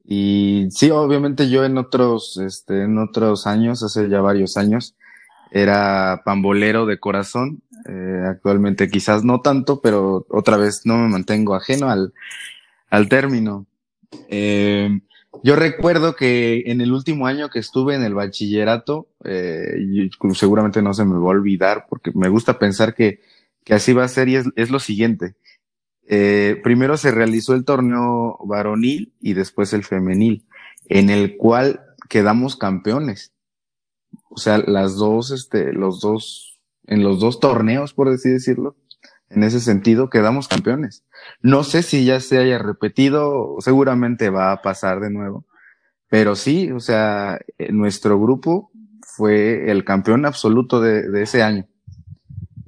Y 0.05 0.67
sí, 0.71 0.91
obviamente 0.91 1.49
yo 1.49 1.65
en 1.65 1.79
otros, 1.79 2.37
este, 2.37 2.83
en 2.83 2.99
otros 2.99 3.47
años, 3.47 3.83
hace 3.83 4.09
ya 4.09 4.21
varios 4.21 4.57
años, 4.57 4.97
era 5.53 6.23
pambolero 6.25 6.87
de 6.87 6.99
corazón. 6.99 7.62
Eh, 7.88 8.25
actualmente 8.27 8.88
quizás 8.88 9.25
no 9.25 9.41
tanto, 9.41 9.81
pero 9.81 10.27
otra 10.31 10.57
vez 10.57 10.83
no 10.85 10.97
me 10.97 11.09
mantengo 11.09 11.55
ajeno 11.55 11.91
al, 11.91 12.12
al 12.91 13.09
término. 13.09 13.67
Eh, 14.29 15.01
yo 15.43 15.57
recuerdo 15.57 16.15
que 16.15 16.65
en 16.67 16.81
el 16.81 16.93
último 16.93 17.27
año 17.27 17.49
que 17.51 17.59
estuve 17.59 17.95
en 17.95 18.03
el 18.03 18.15
bachillerato, 18.15 19.09
eh, 19.25 20.09
seguramente 20.35 20.83
no 20.83 20.95
se 20.95 21.05
me 21.05 21.15
va 21.15 21.27
a 21.27 21.37
olvidar 21.37 21.87
porque 21.88 22.12
me 22.15 22.29
gusta 22.29 22.59
pensar 22.59 22.95
que, 22.95 23.21
que 23.65 23.75
así 23.75 23.93
va 23.93 24.05
a 24.05 24.09
ser 24.09 24.29
y 24.29 24.37
es, 24.37 24.47
es 24.57 24.71
lo 24.71 24.79
siguiente. 24.79 25.35
Eh, 26.07 26.61
primero 26.62 26.97
se 26.97 27.11
realizó 27.11 27.55
el 27.55 27.65
torneo 27.65 28.38
varonil 28.45 29.12
y 29.21 29.35
después 29.35 29.73
el 29.73 29.85
femenil, 29.85 30.45
en 30.88 31.11
el 31.11 31.37
cual 31.37 31.81
quedamos 32.09 32.57
campeones. 32.57 33.33
O 34.35 34.38
sea, 34.38 34.59
las 34.59 34.97
dos, 34.97 35.31
este, 35.31 35.73
los 35.73 36.01
dos, 36.01 36.61
en 36.87 37.03
los 37.03 37.21
dos 37.21 37.38
torneos, 37.38 37.92
por 37.92 38.09
así 38.09 38.31
decirlo, 38.31 38.77
en 39.29 39.45
ese 39.45 39.61
sentido 39.61 40.09
quedamos 40.09 40.49
campeones. 40.49 41.05
No 41.42 41.64
sé 41.64 41.83
si 41.83 42.05
ya 42.05 42.18
se 42.21 42.38
haya 42.38 42.59
repetido, 42.59 43.57
seguramente 43.61 44.31
va 44.31 44.53
a 44.53 44.62
pasar 44.62 45.01
de 45.01 45.11
nuevo, 45.11 45.45
pero 46.09 46.35
sí, 46.35 46.71
o 46.71 46.81
sea, 46.81 47.40
eh, 47.59 47.73
nuestro 47.73 48.18
grupo 48.18 48.71
fue 49.03 49.71
el 49.71 49.85
campeón 49.85 50.25
absoluto 50.25 50.81
de, 50.81 51.09
de 51.11 51.23
ese 51.23 51.42
año. 51.42 51.66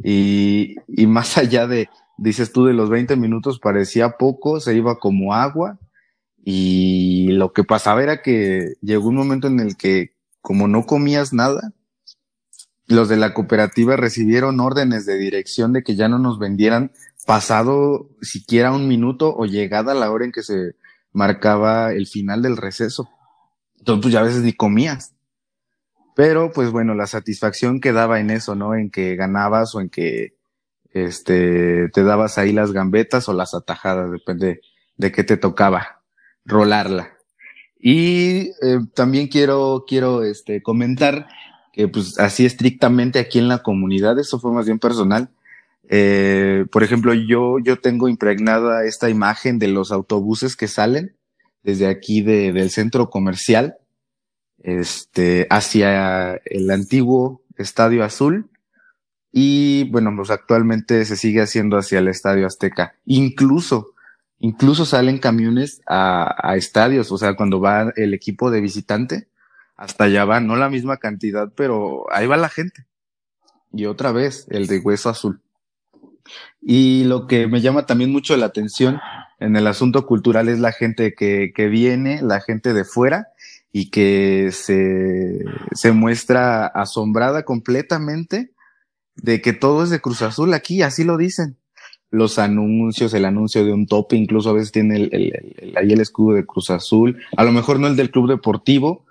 Y, 0.03 0.77
y 0.87 1.07
más 1.07 1.39
allá 1.39 1.67
de, 1.67 1.89
dices 2.19 2.53
tú, 2.53 2.67
de 2.67 2.75
los 2.75 2.91
20 2.91 3.17
minutos 3.17 3.59
parecía 3.59 4.17
poco, 4.19 4.61
se 4.61 4.75
iba 4.77 4.99
como 4.99 5.35
agua. 5.35 5.79
Y 6.47 7.29
lo 7.33 7.55
que 7.55 7.65
pasaba 7.65 8.03
era 8.03 8.21
que 8.21 8.75
llegó 8.83 9.09
un 9.09 9.17
momento 9.17 9.47
en 9.47 9.61
el 9.61 9.77
que, 9.77 10.14
como 10.45 10.69
no 10.69 10.85
comías 10.85 11.33
nada, 11.33 11.73
los 12.87 13.09
de 13.09 13.17
la 13.17 13.33
cooperativa 13.33 13.97
recibieron 13.97 14.61
órdenes 14.61 15.07
de 15.07 15.17
dirección 15.17 15.73
de 15.73 15.83
que 15.83 15.97
ya 15.97 16.07
no 16.07 16.19
nos 16.19 16.39
vendieran 16.39 16.93
pasado 17.27 18.11
siquiera 18.21 18.71
un 18.71 18.87
minuto 18.87 19.35
o 19.35 19.47
llegada 19.47 19.95
la 19.95 20.11
hora 20.11 20.27
en 20.27 20.33
que 20.33 20.43
se 20.43 20.77
marcaba 21.15 21.95
el 21.95 22.07
final 22.07 22.43
del 22.43 22.59
receso. 22.59 23.09
Entonces, 23.79 24.03
pues 24.03 24.13
ya 24.13 24.21
a 24.21 24.25
veces 24.25 24.43
ni 24.43 24.53
comías. 24.53 25.15
Pero, 26.15 26.53
pues 26.53 26.71
bueno, 26.71 26.95
la 26.95 27.07
satisfacción 27.07 27.81
quedaba 27.81 28.21
en 28.21 28.29
eso, 28.29 28.55
¿no? 28.55 28.75
En 28.75 28.91
que 28.91 29.17
ganabas 29.17 29.75
o 29.75 29.81
en 29.81 29.89
que, 29.89 30.37
este, 30.91 31.89
te 31.89 32.05
dabas 32.05 32.37
ahí 32.37 32.53
las 32.53 32.73
gambetas 32.73 33.31
o 33.31 33.33
las 33.33 33.55
atajadas, 33.55 34.11
depende 34.13 34.61
de 34.99 35.11
qué 35.11 35.25
te 35.25 35.39
tocaba, 35.39 36.03
rolarla. 36.45 37.14
Y 37.87 38.53
eh, 38.63 38.79
también 38.95 39.29
quiero, 39.29 39.85
quiero, 39.87 40.25
este, 40.25 40.63
comentar 40.63 41.29
que 41.71 41.87
pues 41.87 42.19
así 42.19 42.47
estrictamente 42.47 43.19
aquí 43.19 43.39
en 43.39 43.47
la 43.47 43.63
comunidad, 43.63 44.19
eso 44.19 44.41
fue 44.41 44.53
más 44.53 44.65
bien 44.65 44.79
personal. 44.79 45.29
Eh, 45.91 46.65
por 46.73 46.83
ejemplo, 46.83 47.13
yo, 47.13 47.59
yo 47.59 47.79
tengo 47.79 48.09
impregnada 48.09 48.87
esta 48.87 49.11
imagen 49.11 49.59
de 49.59 49.69
los 49.69 49.93
autobuses 49.93 50.57
que 50.57 50.67
salen 50.67 51.15
desde 51.63 51.87
aquí 51.87 52.23
de, 52.23 52.55
del 52.55 52.71
centro 52.71 53.11
comercial, 53.11 53.77
este, 54.63 55.47
hacia 55.51 56.37
el 56.47 56.71
antiguo 56.71 57.43
Estadio 57.59 58.03
Azul. 58.03 58.49
Y 59.31 59.91
bueno, 59.91 60.11
pues 60.17 60.31
actualmente 60.31 61.05
se 61.05 61.17
sigue 61.17 61.43
haciendo 61.43 61.77
hacia 61.77 61.99
el 61.99 62.09
Estadio 62.09 62.47
Azteca. 62.47 62.95
Incluso, 63.05 63.94
incluso 64.39 64.85
salen 64.85 65.19
camiones 65.19 65.81
a, 65.87 66.55
estadios, 66.57 67.11
o 67.13 67.19
sea, 67.19 67.35
cuando 67.35 67.61
va 67.61 67.93
el 67.97 68.15
equipo 68.15 68.51
de 68.51 68.61
visitante, 68.61 69.29
hasta 69.77 70.05
allá 70.05 70.25
va, 70.25 70.41
no 70.41 70.57
la 70.57 70.71
misma 70.71 70.99
cantidad, 70.99 71.53
pero 71.57 72.07
ahí 72.13 72.27
va 72.27 72.37
la 72.37 72.49
gente. 72.49 72.87
Y 73.73 73.87
otra 73.87 74.13
vez, 74.13 74.47
el 74.51 74.67
de 74.67 74.79
hueso 74.79 75.11
azul. 75.11 75.41
Y 76.61 77.05
lo 77.05 77.27
que 77.27 77.47
me 77.49 77.61
llama 77.61 77.87
también 77.87 78.13
mucho 78.13 78.37
la 78.37 78.47
atención 78.47 79.01
en 79.41 79.57
el 79.57 79.67
asunto 79.67 80.07
cultural 80.07 80.49
es 80.49 80.61
la 80.61 80.73
gente 80.73 81.15
que, 81.15 81.53
que 81.55 81.69
viene, 81.69 82.23
la 82.23 82.41
gente 82.41 82.73
de 82.73 82.85
fuera, 82.85 83.29
y 83.77 83.91
que 83.91 84.51
se, 84.53 85.45
se 85.73 85.91
muestra 85.91 86.65
asombrada 86.67 87.45
completamente 87.45 88.53
de 89.17 89.41
que 89.41 89.53
todo 89.53 89.83
es 89.83 89.91
de 89.91 90.01
Cruz 90.01 90.23
Azul 90.23 90.55
aquí, 90.55 90.83
así 90.83 91.03
lo 91.03 91.17
dicen. 91.17 91.59
Los 92.15 92.39
anuncios, 92.39 93.13
el 93.13 93.25
anuncio 93.25 93.65
de 93.65 93.73
un 93.73 93.87
tope, 93.87 94.15
incluso 94.15 94.51
a 94.51 94.53
veces 94.53 94.71
tiene 94.71 94.97
el, 94.97 95.09
el, 95.13 95.55
el, 95.59 95.77
ahí 95.77 95.93
el 95.93 96.01
escudo 96.01 96.37
de 96.37 96.47
Cruz 96.47 96.71
Azul, 96.71 97.19
a 97.37 97.43
lo 97.43 97.51
mejor 97.51 97.81
no 97.81 97.89
el 97.89 97.97
del 97.97 98.13
club 98.13 98.29
deportivo, 98.29 99.05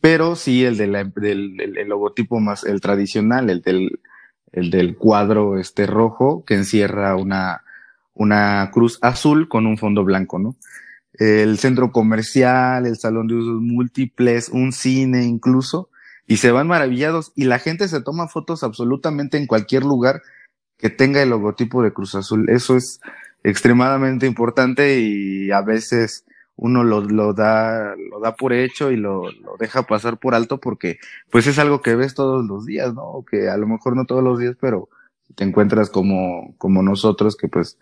pero 0.00 0.36
sí 0.36 0.64
el 0.64 0.76
de 0.76 0.86
la, 0.86 1.02
del, 1.02 1.60
el 1.60 1.88
logotipo 1.88 2.38
más, 2.38 2.62
el 2.62 2.80
tradicional, 2.80 3.50
el 3.50 3.60
del, 3.60 3.98
el 4.52 4.70
del 4.70 4.96
cuadro 4.96 5.58
este 5.58 5.86
rojo 5.86 6.44
que 6.46 6.54
encierra 6.54 7.16
una, 7.16 7.62
una 8.12 8.70
cruz 8.72 8.98
azul 9.02 9.48
con 9.48 9.66
un 9.66 9.76
fondo 9.76 10.04
blanco, 10.04 10.38
¿no? 10.38 10.54
El 11.14 11.58
centro 11.58 11.90
comercial, 11.90 12.86
el 12.86 12.96
salón 12.96 13.26
de 13.26 13.34
usos 13.34 13.60
múltiples, 13.60 14.48
un 14.48 14.70
cine 14.72 15.24
incluso, 15.24 15.90
y 16.26 16.36
se 16.36 16.52
van 16.52 16.68
maravillados 16.68 17.32
y 17.34 17.44
la 17.44 17.58
gente 17.58 17.88
se 17.88 18.00
toma 18.00 18.28
fotos 18.28 18.62
absolutamente 18.62 19.38
en 19.38 19.46
cualquier 19.46 19.82
lugar 19.82 20.22
que 20.78 20.90
tenga 20.90 21.22
el 21.22 21.30
logotipo 21.30 21.82
de 21.82 21.92
Cruz 21.92 22.14
Azul. 22.14 22.48
Eso 22.50 22.76
es 22.76 23.00
extremadamente 23.42 24.26
importante 24.26 25.00
y 25.00 25.50
a 25.50 25.60
veces 25.60 26.24
uno 26.56 26.84
lo, 26.84 27.00
lo 27.00 27.32
da, 27.34 27.94
lo 27.96 28.20
da 28.20 28.36
por 28.36 28.52
hecho 28.52 28.90
y 28.90 28.96
lo, 28.96 29.30
lo, 29.30 29.56
deja 29.58 29.82
pasar 29.84 30.18
por 30.18 30.34
alto 30.34 30.58
porque 30.58 30.98
pues 31.30 31.46
es 31.46 31.58
algo 31.58 31.82
que 31.82 31.96
ves 31.96 32.14
todos 32.14 32.46
los 32.46 32.64
días, 32.64 32.94
¿no? 32.94 33.24
Que 33.28 33.48
a 33.48 33.56
lo 33.56 33.66
mejor 33.66 33.96
no 33.96 34.04
todos 34.04 34.22
los 34.22 34.38
días, 34.38 34.56
pero 34.60 34.88
te 35.34 35.44
encuentras 35.44 35.90
como, 35.90 36.54
como 36.58 36.82
nosotros 36.82 37.36
que 37.36 37.48
pues 37.48 37.78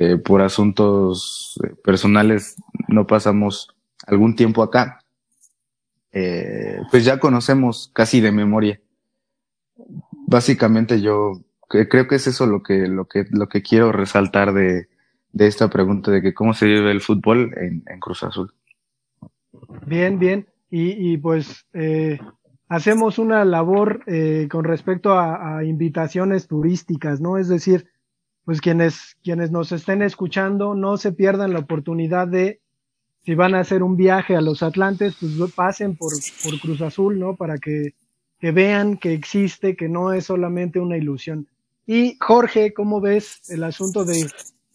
eh, 0.00 0.16
por 0.16 0.42
asuntos 0.42 1.58
eh, 1.64 1.74
personales 1.84 2.56
no 2.88 3.06
pasamos 3.06 3.74
algún 4.06 4.34
tiempo 4.34 4.62
acá, 4.62 5.00
eh, 6.12 6.78
pues 6.90 7.04
ya 7.04 7.18
conocemos 7.18 7.90
casi 7.92 8.20
de 8.20 8.32
memoria. 8.32 8.80
Básicamente 10.26 11.00
yo 11.00 11.40
creo 11.68 12.06
que 12.06 12.16
es 12.16 12.26
eso 12.26 12.46
lo 12.46 12.62
que, 12.62 12.86
lo 12.86 13.06
que, 13.06 13.24
lo 13.30 13.48
que 13.48 13.62
quiero 13.62 13.92
resaltar 13.92 14.52
de, 14.52 14.88
de 15.34 15.48
esta 15.48 15.68
pregunta 15.68 16.12
de 16.12 16.22
que 16.22 16.32
cómo 16.32 16.54
se 16.54 16.66
vive 16.66 16.92
el 16.92 17.00
fútbol 17.00 17.52
en, 17.56 17.82
Cruz 18.00 18.22
Azul. 18.22 18.54
Bien, 19.84 20.18
bien. 20.18 20.46
Y, 20.70 21.18
pues 21.18 21.66
eh, 21.72 22.18
hacemos 22.68 23.20
una 23.20 23.44
labor 23.44 24.02
eh, 24.06 24.48
con 24.50 24.64
respecto 24.64 25.16
a, 25.16 25.62
invitaciones 25.64 26.48
turísticas, 26.48 27.20
¿no? 27.20 27.36
Es 27.38 27.48
decir, 27.48 27.86
pues 28.44 28.60
quienes, 28.60 29.16
quienes 29.22 29.52
nos 29.52 29.70
estén 29.70 30.02
escuchando 30.02 30.74
no 30.74 30.96
se 30.96 31.12
pierdan 31.12 31.52
la 31.52 31.60
oportunidad 31.60 32.26
de, 32.26 32.60
si 33.24 33.34
van 33.34 33.54
a 33.54 33.60
hacer 33.60 33.82
un 33.82 33.96
viaje 33.96 34.36
a 34.36 34.40
los 34.40 34.62
Atlantes, 34.62 35.16
pues 35.20 35.52
pasen 35.52 35.96
por, 35.96 36.12
por 36.42 36.60
Cruz 36.60 36.80
Azul, 36.80 37.18
¿no? 37.18 37.36
Para 37.36 37.58
que, 37.58 37.94
que 38.38 38.50
vean 38.50 38.96
que 38.96 39.12
existe, 39.12 39.76
que 39.76 39.88
no 39.88 40.12
es 40.12 40.26
solamente 40.26 40.80
una 40.80 40.96
ilusión. 40.96 41.48
Y 41.86 42.16
Jorge, 42.20 42.72
¿cómo 42.72 43.00
ves 43.00 43.48
el 43.50 43.64
asunto 43.64 44.04
de 44.04 44.26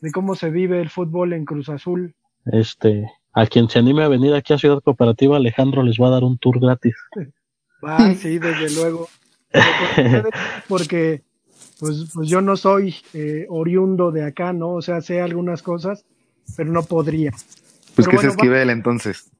de 0.02 0.12
cómo 0.12 0.36
se 0.36 0.50
vive 0.50 0.82
el 0.82 0.90
fútbol 0.90 1.34
en 1.34 1.46
Cruz 1.46 1.70
Azul. 1.70 2.16
Este, 2.46 3.12
a 3.34 3.46
quien 3.46 3.70
se 3.70 3.80
anime 3.80 4.04
a 4.04 4.08
venir 4.08 4.34
aquí 4.34 4.54
a 4.54 4.58
Ciudad 4.58 4.82
Cooperativa, 4.82 5.38
Alejandro 5.38 5.84
les 5.84 5.98
va 5.98 6.08
a 6.08 6.12
dar 6.12 6.24
un 6.24 6.38
tour 6.38 6.60
gratis. 6.60 6.96
Ah, 7.82 8.14
sí, 8.14 8.40
desde 8.40 8.72
luego. 8.72 9.08
Porque 10.68 11.24
pues, 11.80 12.12
pues 12.14 12.28
yo 12.28 12.42
no 12.42 12.58
soy 12.58 12.94
eh, 13.14 13.46
oriundo 13.48 14.12
de 14.12 14.26
acá, 14.26 14.52
¿no? 14.52 14.72
O 14.72 14.82
sea, 14.82 15.00
sé 15.00 15.22
algunas 15.22 15.64
cosas, 15.64 16.06
pero 16.58 16.74
no 16.74 16.84
podría. 16.84 17.32
Pues 17.96 18.06
que 18.10 18.18
se 18.18 18.28
esquive 18.28 18.62
entonces. 18.64 19.32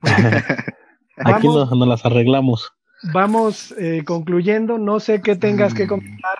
aquí 1.18 1.46
nos, 1.46 1.70
las 1.76 2.06
arreglamos. 2.06 2.72
Vamos 3.12 3.74
eh, 3.78 4.02
concluyendo, 4.06 4.78
no 4.78 4.98
sé 4.98 5.20
qué 5.20 5.36
tengas 5.36 5.74
que 5.74 5.84
mm. 5.84 5.88
comentar 5.88 6.38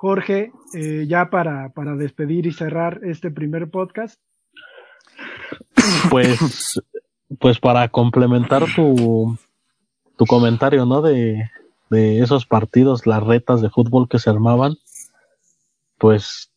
Jorge, 0.00 0.50
eh, 0.72 1.04
ya 1.06 1.28
para, 1.28 1.74
para 1.74 1.94
despedir 1.94 2.46
y 2.46 2.52
cerrar 2.52 3.02
este 3.04 3.30
primer 3.30 3.70
podcast. 3.70 4.18
Pues, 6.10 6.80
pues 7.38 7.58
para 7.58 7.86
complementar 7.90 8.64
tu, 8.74 9.36
tu 10.16 10.24
comentario, 10.24 10.86
¿no? 10.86 11.02
De, 11.02 11.50
de 11.90 12.20
esos 12.20 12.46
partidos, 12.46 13.06
las 13.06 13.22
retas 13.22 13.60
de 13.60 13.68
fútbol 13.68 14.08
que 14.08 14.18
se 14.18 14.30
armaban, 14.30 14.76
pues 15.98 16.50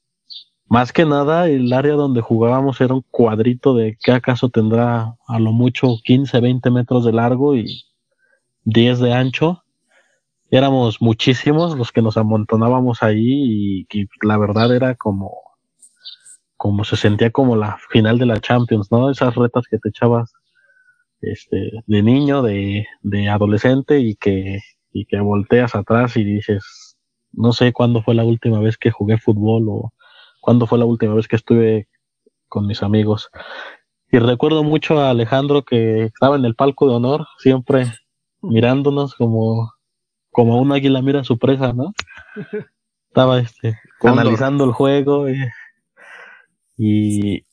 más 0.70 0.94
que 0.94 1.04
nada 1.04 1.50
el 1.50 1.74
área 1.74 1.96
donde 1.96 2.22
jugábamos 2.22 2.80
era 2.80 2.94
un 2.94 3.04
cuadrito 3.12 3.76
de 3.76 3.98
que 4.02 4.14
acaso 4.14 4.48
tendrá 4.48 5.18
a 5.28 5.40
lo 5.40 5.52
mucho 5.52 5.98
15, 6.06 6.40
20 6.40 6.72
metros 6.72 7.04
de 7.04 7.12
largo 7.12 7.58
y 7.58 7.84
10 8.64 9.00
de 9.00 9.14
ancho 9.14 9.63
éramos 10.54 11.02
muchísimos 11.02 11.76
los 11.76 11.92
que 11.92 12.04
nos 12.04 12.16
amontonábamos 12.16 13.02
ahí 13.02 13.86
y, 13.90 14.08
la 14.22 14.38
verdad 14.38 14.76
era 14.76 14.94
como, 14.94 15.32
como 16.58 16.84
se 16.84 16.96
sentía 16.96 17.32
como 17.32 17.56
la 17.56 17.80
final 17.90 18.20
de 18.20 18.28
la 18.28 18.40
Champions, 18.40 18.92
¿no? 18.92 19.10
Esas 19.10 19.34
retas 19.34 19.66
que 19.68 19.80
te 19.80 19.90
echabas 19.90 20.32
este, 21.22 21.72
de 21.88 22.04
niño, 22.04 22.44
de, 22.44 22.86
de 23.02 23.30
adolescente 23.30 24.00
y 24.00 24.16
que, 24.16 24.60
y 24.92 25.06
que 25.06 25.20
volteas 25.22 25.74
atrás 25.74 26.18
y 26.18 26.24
dices, 26.24 26.98
no 27.32 27.52
sé 27.52 27.74
cuándo 27.74 28.04
fue 28.04 28.14
la 28.14 28.24
última 28.24 28.60
vez 28.60 28.78
que 28.78 28.92
jugué 28.92 29.18
fútbol 29.18 29.66
o 29.70 29.94
cuándo 30.40 30.68
fue 30.68 30.78
la 30.78 30.86
última 30.86 31.16
vez 31.16 31.28
que 31.28 31.38
estuve 31.38 31.88
con 32.48 32.68
mis 32.68 32.84
amigos. 32.84 33.32
Y 34.12 34.20
recuerdo 34.20 34.64
mucho 34.64 35.00
a 35.00 35.10
Alejandro 35.10 35.64
que 35.64 36.04
estaba 36.04 36.36
en 36.36 36.46
el 36.46 36.54
palco 36.54 36.88
de 36.88 36.94
honor, 36.94 37.26
siempre 37.40 37.92
mirándonos 38.44 39.16
como 39.16 39.72
como 40.34 40.60
un 40.60 40.74
águila 40.74 41.02
mira 41.02 41.22
a 41.22 41.24
su 41.24 41.38
presa, 41.38 41.72
¿no? 41.72 41.94
Estaba 43.08 43.40
este, 43.40 43.80
analizando 44.02 44.66
el 44.66 44.72
juego 44.72 45.28
eh, 45.28 45.52
y, 46.76 47.46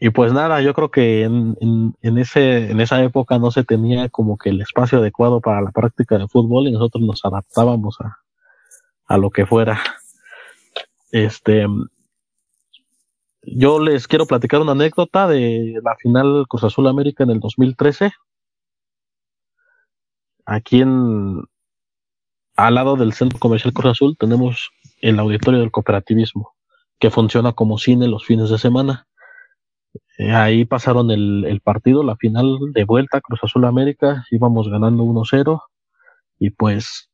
y 0.00 0.10
pues 0.10 0.32
nada, 0.32 0.62
yo 0.62 0.72
creo 0.74 0.90
que 0.90 1.22
en, 1.22 1.54
en, 2.00 2.18
ese, 2.18 2.70
en 2.70 2.80
esa 2.80 3.02
época 3.02 3.38
no 3.38 3.50
se 3.50 3.62
tenía 3.62 4.08
como 4.08 4.38
que 4.38 4.48
el 4.48 4.60
espacio 4.62 4.98
adecuado 4.98 5.40
para 5.40 5.60
la 5.60 5.70
práctica 5.70 6.18
de 6.18 6.26
fútbol 6.26 6.66
y 6.66 6.72
nosotros 6.72 7.04
nos 7.04 7.24
adaptábamos 7.24 8.00
a, 8.00 8.18
a 9.06 9.18
lo 9.18 9.30
que 9.30 9.46
fuera. 9.46 9.80
Este, 11.10 11.66
yo 13.42 13.80
les 13.80 14.08
quiero 14.08 14.26
platicar 14.26 14.60
una 14.60 14.72
anécdota 14.72 15.26
de 15.28 15.80
la 15.82 15.96
final 15.96 16.46
Cruz 16.48 16.64
Azul 16.64 16.86
América 16.86 17.24
en 17.24 17.30
el 17.30 17.40
2013. 17.40 18.12
Aquí 20.44 20.80
en, 20.80 21.42
al 22.58 22.74
lado 22.74 22.96
del 22.96 23.12
Centro 23.12 23.38
Comercial 23.38 23.72
Cruz 23.72 23.92
Azul 23.92 24.16
tenemos 24.18 24.72
el 25.00 25.20
auditorio 25.20 25.60
del 25.60 25.70
cooperativismo, 25.70 26.56
que 26.98 27.08
funciona 27.08 27.52
como 27.52 27.78
cine 27.78 28.08
los 28.08 28.26
fines 28.26 28.50
de 28.50 28.58
semana. 28.58 29.06
Eh, 30.18 30.32
ahí 30.32 30.64
pasaron 30.64 31.12
el, 31.12 31.60
partido, 31.62 32.02
la 32.02 32.16
final 32.16 32.58
de 32.72 32.84
vuelta, 32.84 33.20
Cruz 33.20 33.38
Azul 33.44 33.64
América, 33.64 34.24
íbamos 34.32 34.68
ganando 34.68 35.04
1-0 35.04 35.62
y 36.40 36.50
pues 36.50 37.08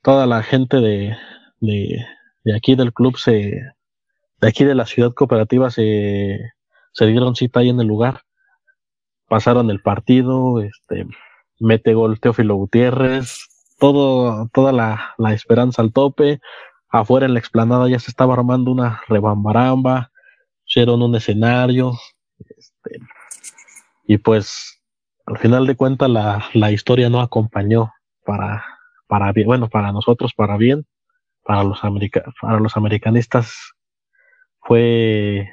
toda 0.00 0.26
la 0.26 0.44
gente 0.44 0.76
de, 0.76 1.16
de, 1.58 2.06
aquí 2.54 2.76
del 2.76 2.92
club 2.92 3.16
se, 3.18 3.60
de 4.40 4.48
aquí 4.48 4.62
de 4.62 4.76
la 4.76 4.86
ciudad 4.86 5.12
cooperativa 5.12 5.70
se, 5.72 6.38
se 6.92 7.06
dieron 7.06 7.34
cita 7.34 7.60
ahí 7.60 7.70
en 7.70 7.80
el 7.80 7.88
lugar. 7.88 8.20
Pasaron 9.26 9.72
el 9.72 9.82
partido, 9.82 10.62
este, 10.62 11.04
mete 11.58 11.94
gol 11.94 12.20
Teófilo 12.20 12.54
Gutiérrez, 12.54 13.57
todo, 13.78 14.48
toda 14.52 14.72
la, 14.72 15.14
la 15.18 15.32
esperanza 15.32 15.82
al 15.82 15.92
tope. 15.92 16.40
Afuera 16.88 17.26
en 17.26 17.34
la 17.34 17.38
explanada 17.38 17.88
ya 17.88 17.98
se 17.98 18.10
estaba 18.10 18.34
armando 18.34 18.70
una 18.72 19.02
rebambaramba, 19.08 20.10
hicieron 20.66 21.02
un 21.02 21.14
escenario, 21.14 21.92
este, 22.38 22.98
y 24.04 24.18
pues 24.18 24.82
al 25.26 25.36
final 25.38 25.66
de 25.66 25.76
cuentas 25.76 26.08
la, 26.08 26.46
la 26.54 26.72
historia 26.72 27.10
no 27.10 27.20
acompañó 27.20 27.92
para, 28.24 28.64
para 29.06 29.32
bien, 29.32 29.46
bueno, 29.46 29.68
para 29.68 29.92
nosotros 29.92 30.32
para 30.34 30.56
bien, 30.56 30.86
para 31.42 31.62
los, 31.62 31.80
para 32.40 32.58
los 32.58 32.76
americanistas 32.76 33.74
fue, 34.60 35.46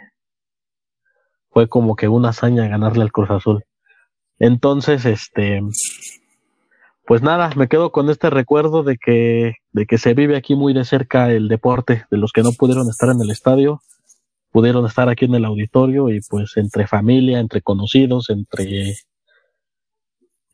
fue 1.49 1.67
como 1.67 1.95
que 1.97 2.07
una 2.07 2.29
hazaña 2.29 2.67
ganarle 2.67 3.03
al 3.03 3.11
Cruz 3.11 3.29
Azul. 3.29 3.65
Entonces, 4.39 5.05
este, 5.05 5.61
pues 7.05 7.21
nada, 7.21 7.51
me 7.55 7.67
quedo 7.67 7.91
con 7.91 8.09
este 8.09 8.29
recuerdo 8.29 8.83
de 8.83 8.97
que, 8.97 9.55
de 9.71 9.85
que 9.85 9.97
se 9.97 10.13
vive 10.13 10.35
aquí 10.35 10.55
muy 10.55 10.73
de 10.73 10.85
cerca 10.85 11.31
el 11.31 11.47
deporte, 11.47 12.05
de 12.09 12.17
los 12.17 12.31
que 12.31 12.41
no 12.41 12.51
pudieron 12.51 12.89
estar 12.89 13.09
en 13.09 13.21
el 13.21 13.29
estadio, 13.29 13.81
pudieron 14.51 14.85
estar 14.85 15.09
aquí 15.09 15.25
en 15.25 15.35
el 15.35 15.45
auditorio 15.45 16.09
y 16.09 16.21
pues 16.29 16.57
entre 16.57 16.87
familia, 16.87 17.39
entre 17.39 17.61
conocidos, 17.61 18.29
entre, 18.29 18.95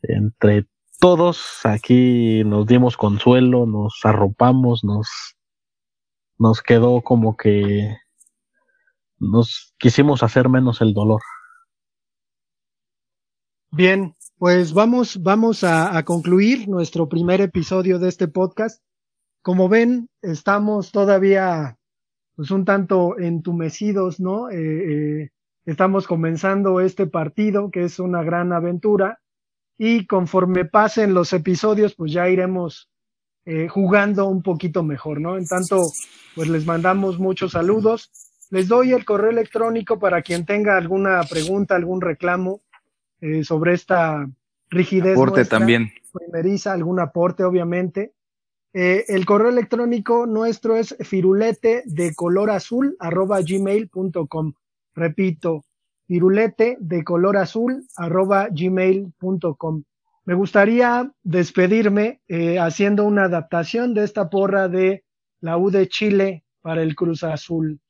entre 0.02 0.66
todos 1.00 1.64
aquí 1.64 2.44
nos 2.44 2.66
dimos 2.66 2.96
consuelo, 2.96 3.64
nos 3.66 4.00
arropamos, 4.04 4.84
nos, 4.84 5.08
nos 6.38 6.62
quedó 6.62 7.00
como 7.00 7.36
que 7.36 7.96
nos 9.18 9.74
quisimos 9.78 10.22
hacer 10.22 10.48
menos 10.48 10.80
el 10.80 10.92
dolor. 10.94 11.22
Bien, 13.70 14.14
pues 14.42 14.72
vamos, 14.72 15.22
vamos 15.22 15.62
a, 15.62 16.02
concluir 16.02 16.68
nuestro 16.68 17.08
primer 17.08 17.40
episodio 17.40 18.00
de 18.00 18.08
este 18.08 18.26
podcast. 18.26 18.82
Como 19.40 19.68
ven, 19.68 20.08
estamos 20.20 20.90
todavía 20.90 21.78
pues 22.34 22.50
un 22.50 22.64
tanto 22.64 23.16
entumecidos, 23.20 24.18
¿no? 24.18 24.50
Eh, 24.50 24.56
eh, 24.56 25.30
estamos 25.64 26.08
comenzando 26.08 26.80
este 26.80 27.06
partido, 27.06 27.70
que 27.70 27.84
es 27.84 28.00
una 28.00 28.24
gran 28.24 28.52
aventura, 28.52 29.20
y 29.78 30.08
conforme 30.08 30.64
pasen 30.64 31.14
los 31.14 31.32
episodios, 31.32 31.94
pues 31.94 32.10
ya 32.12 32.28
iremos 32.28 32.90
eh, 33.44 33.68
jugando 33.68 34.26
un 34.26 34.42
poquito 34.42 34.82
mejor, 34.82 35.20
¿no? 35.20 35.38
En 35.38 35.46
tanto, 35.46 35.82
pues 36.34 36.48
les 36.48 36.66
mandamos 36.66 37.20
muchos 37.20 37.52
saludos. 37.52 38.10
Les 38.50 38.66
doy 38.66 38.90
el 38.90 39.04
correo 39.04 39.30
electrónico 39.30 40.00
para 40.00 40.20
quien 40.20 40.44
tenga 40.44 40.76
alguna 40.76 41.20
pregunta, 41.30 41.76
algún 41.76 42.00
reclamo 42.00 42.62
eh, 43.22 43.44
sobre 43.44 43.72
esta 43.72 44.28
rigidez. 44.68 45.12
Aporte 45.12 45.44
también. 45.44 45.92
Primeriza, 46.12 46.72
algún 46.72 47.00
aporte, 47.00 47.44
obviamente. 47.44 48.12
Eh, 48.74 49.04
el 49.08 49.24
correo 49.24 49.48
electrónico 49.48 50.26
nuestro 50.26 50.76
es 50.76 50.96
firulete 51.00 51.82
de 51.86 52.14
color 52.14 52.50
azul 52.50 52.96
arroba 52.98 53.40
gmail.com. 53.40 54.52
Repito, 54.94 55.64
firulete 56.06 56.76
de 56.80 57.04
color 57.04 57.36
azul 57.36 57.86
arroba 57.96 58.48
gmail.com. 58.50 59.84
Me 60.24 60.34
gustaría 60.34 61.12
despedirme 61.22 62.20
eh, 62.28 62.58
haciendo 62.58 63.04
una 63.04 63.24
adaptación 63.24 63.94
de 63.94 64.04
esta 64.04 64.30
porra 64.30 64.68
de 64.68 65.04
la 65.40 65.56
U 65.58 65.70
de 65.70 65.88
Chile 65.88 66.44
para 66.60 66.82
el 66.82 66.94
Cruz 66.94 67.24
Azul. 67.24 67.80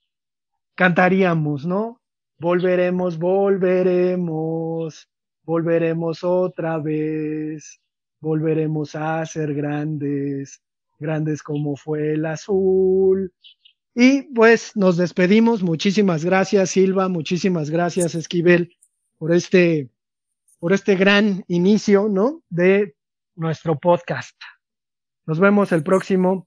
Cantaríamos, 0.74 1.66
¿no? 1.66 2.00
Volveremos, 2.38 3.18
volveremos, 3.18 5.08
volveremos 5.44 6.24
otra 6.24 6.78
vez, 6.78 7.80
volveremos 8.20 8.94
a 8.94 9.24
ser 9.26 9.54
grandes, 9.54 10.62
grandes 10.98 11.42
como 11.42 11.76
fue 11.76 12.12
el 12.14 12.26
azul. 12.26 13.32
Y 13.94 14.22
pues 14.34 14.74
nos 14.76 14.96
despedimos. 14.96 15.62
Muchísimas 15.62 16.24
gracias, 16.24 16.70
Silva. 16.70 17.08
Muchísimas 17.08 17.70
gracias, 17.70 18.14
Esquivel, 18.14 18.76
por 19.18 19.32
este 19.32 19.90
por 20.58 20.72
este 20.72 20.94
gran 20.94 21.44
inicio, 21.48 22.08
¿no? 22.08 22.44
De 22.48 22.94
nuestro 23.34 23.80
podcast. 23.80 24.40
Nos 25.26 25.40
vemos 25.40 25.72
el 25.72 25.82
próximo. 25.82 26.46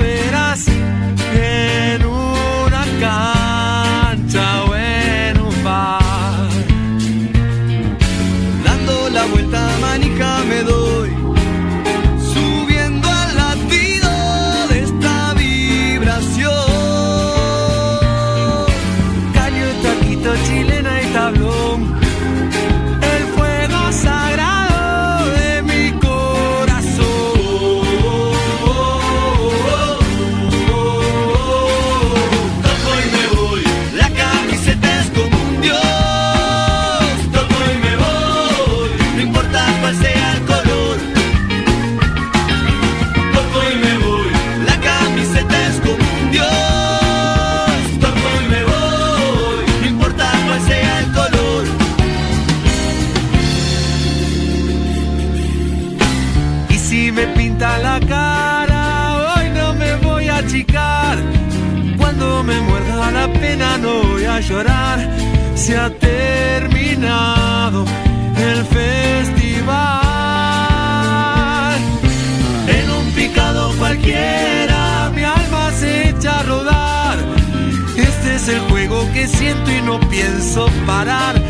es 78.41 78.47
el 78.47 78.59
juego 78.69 79.07
que 79.13 79.27
siento 79.27 79.71
y 79.71 79.81
no 79.81 79.99
pienso 80.09 80.67
parar. 80.85 81.40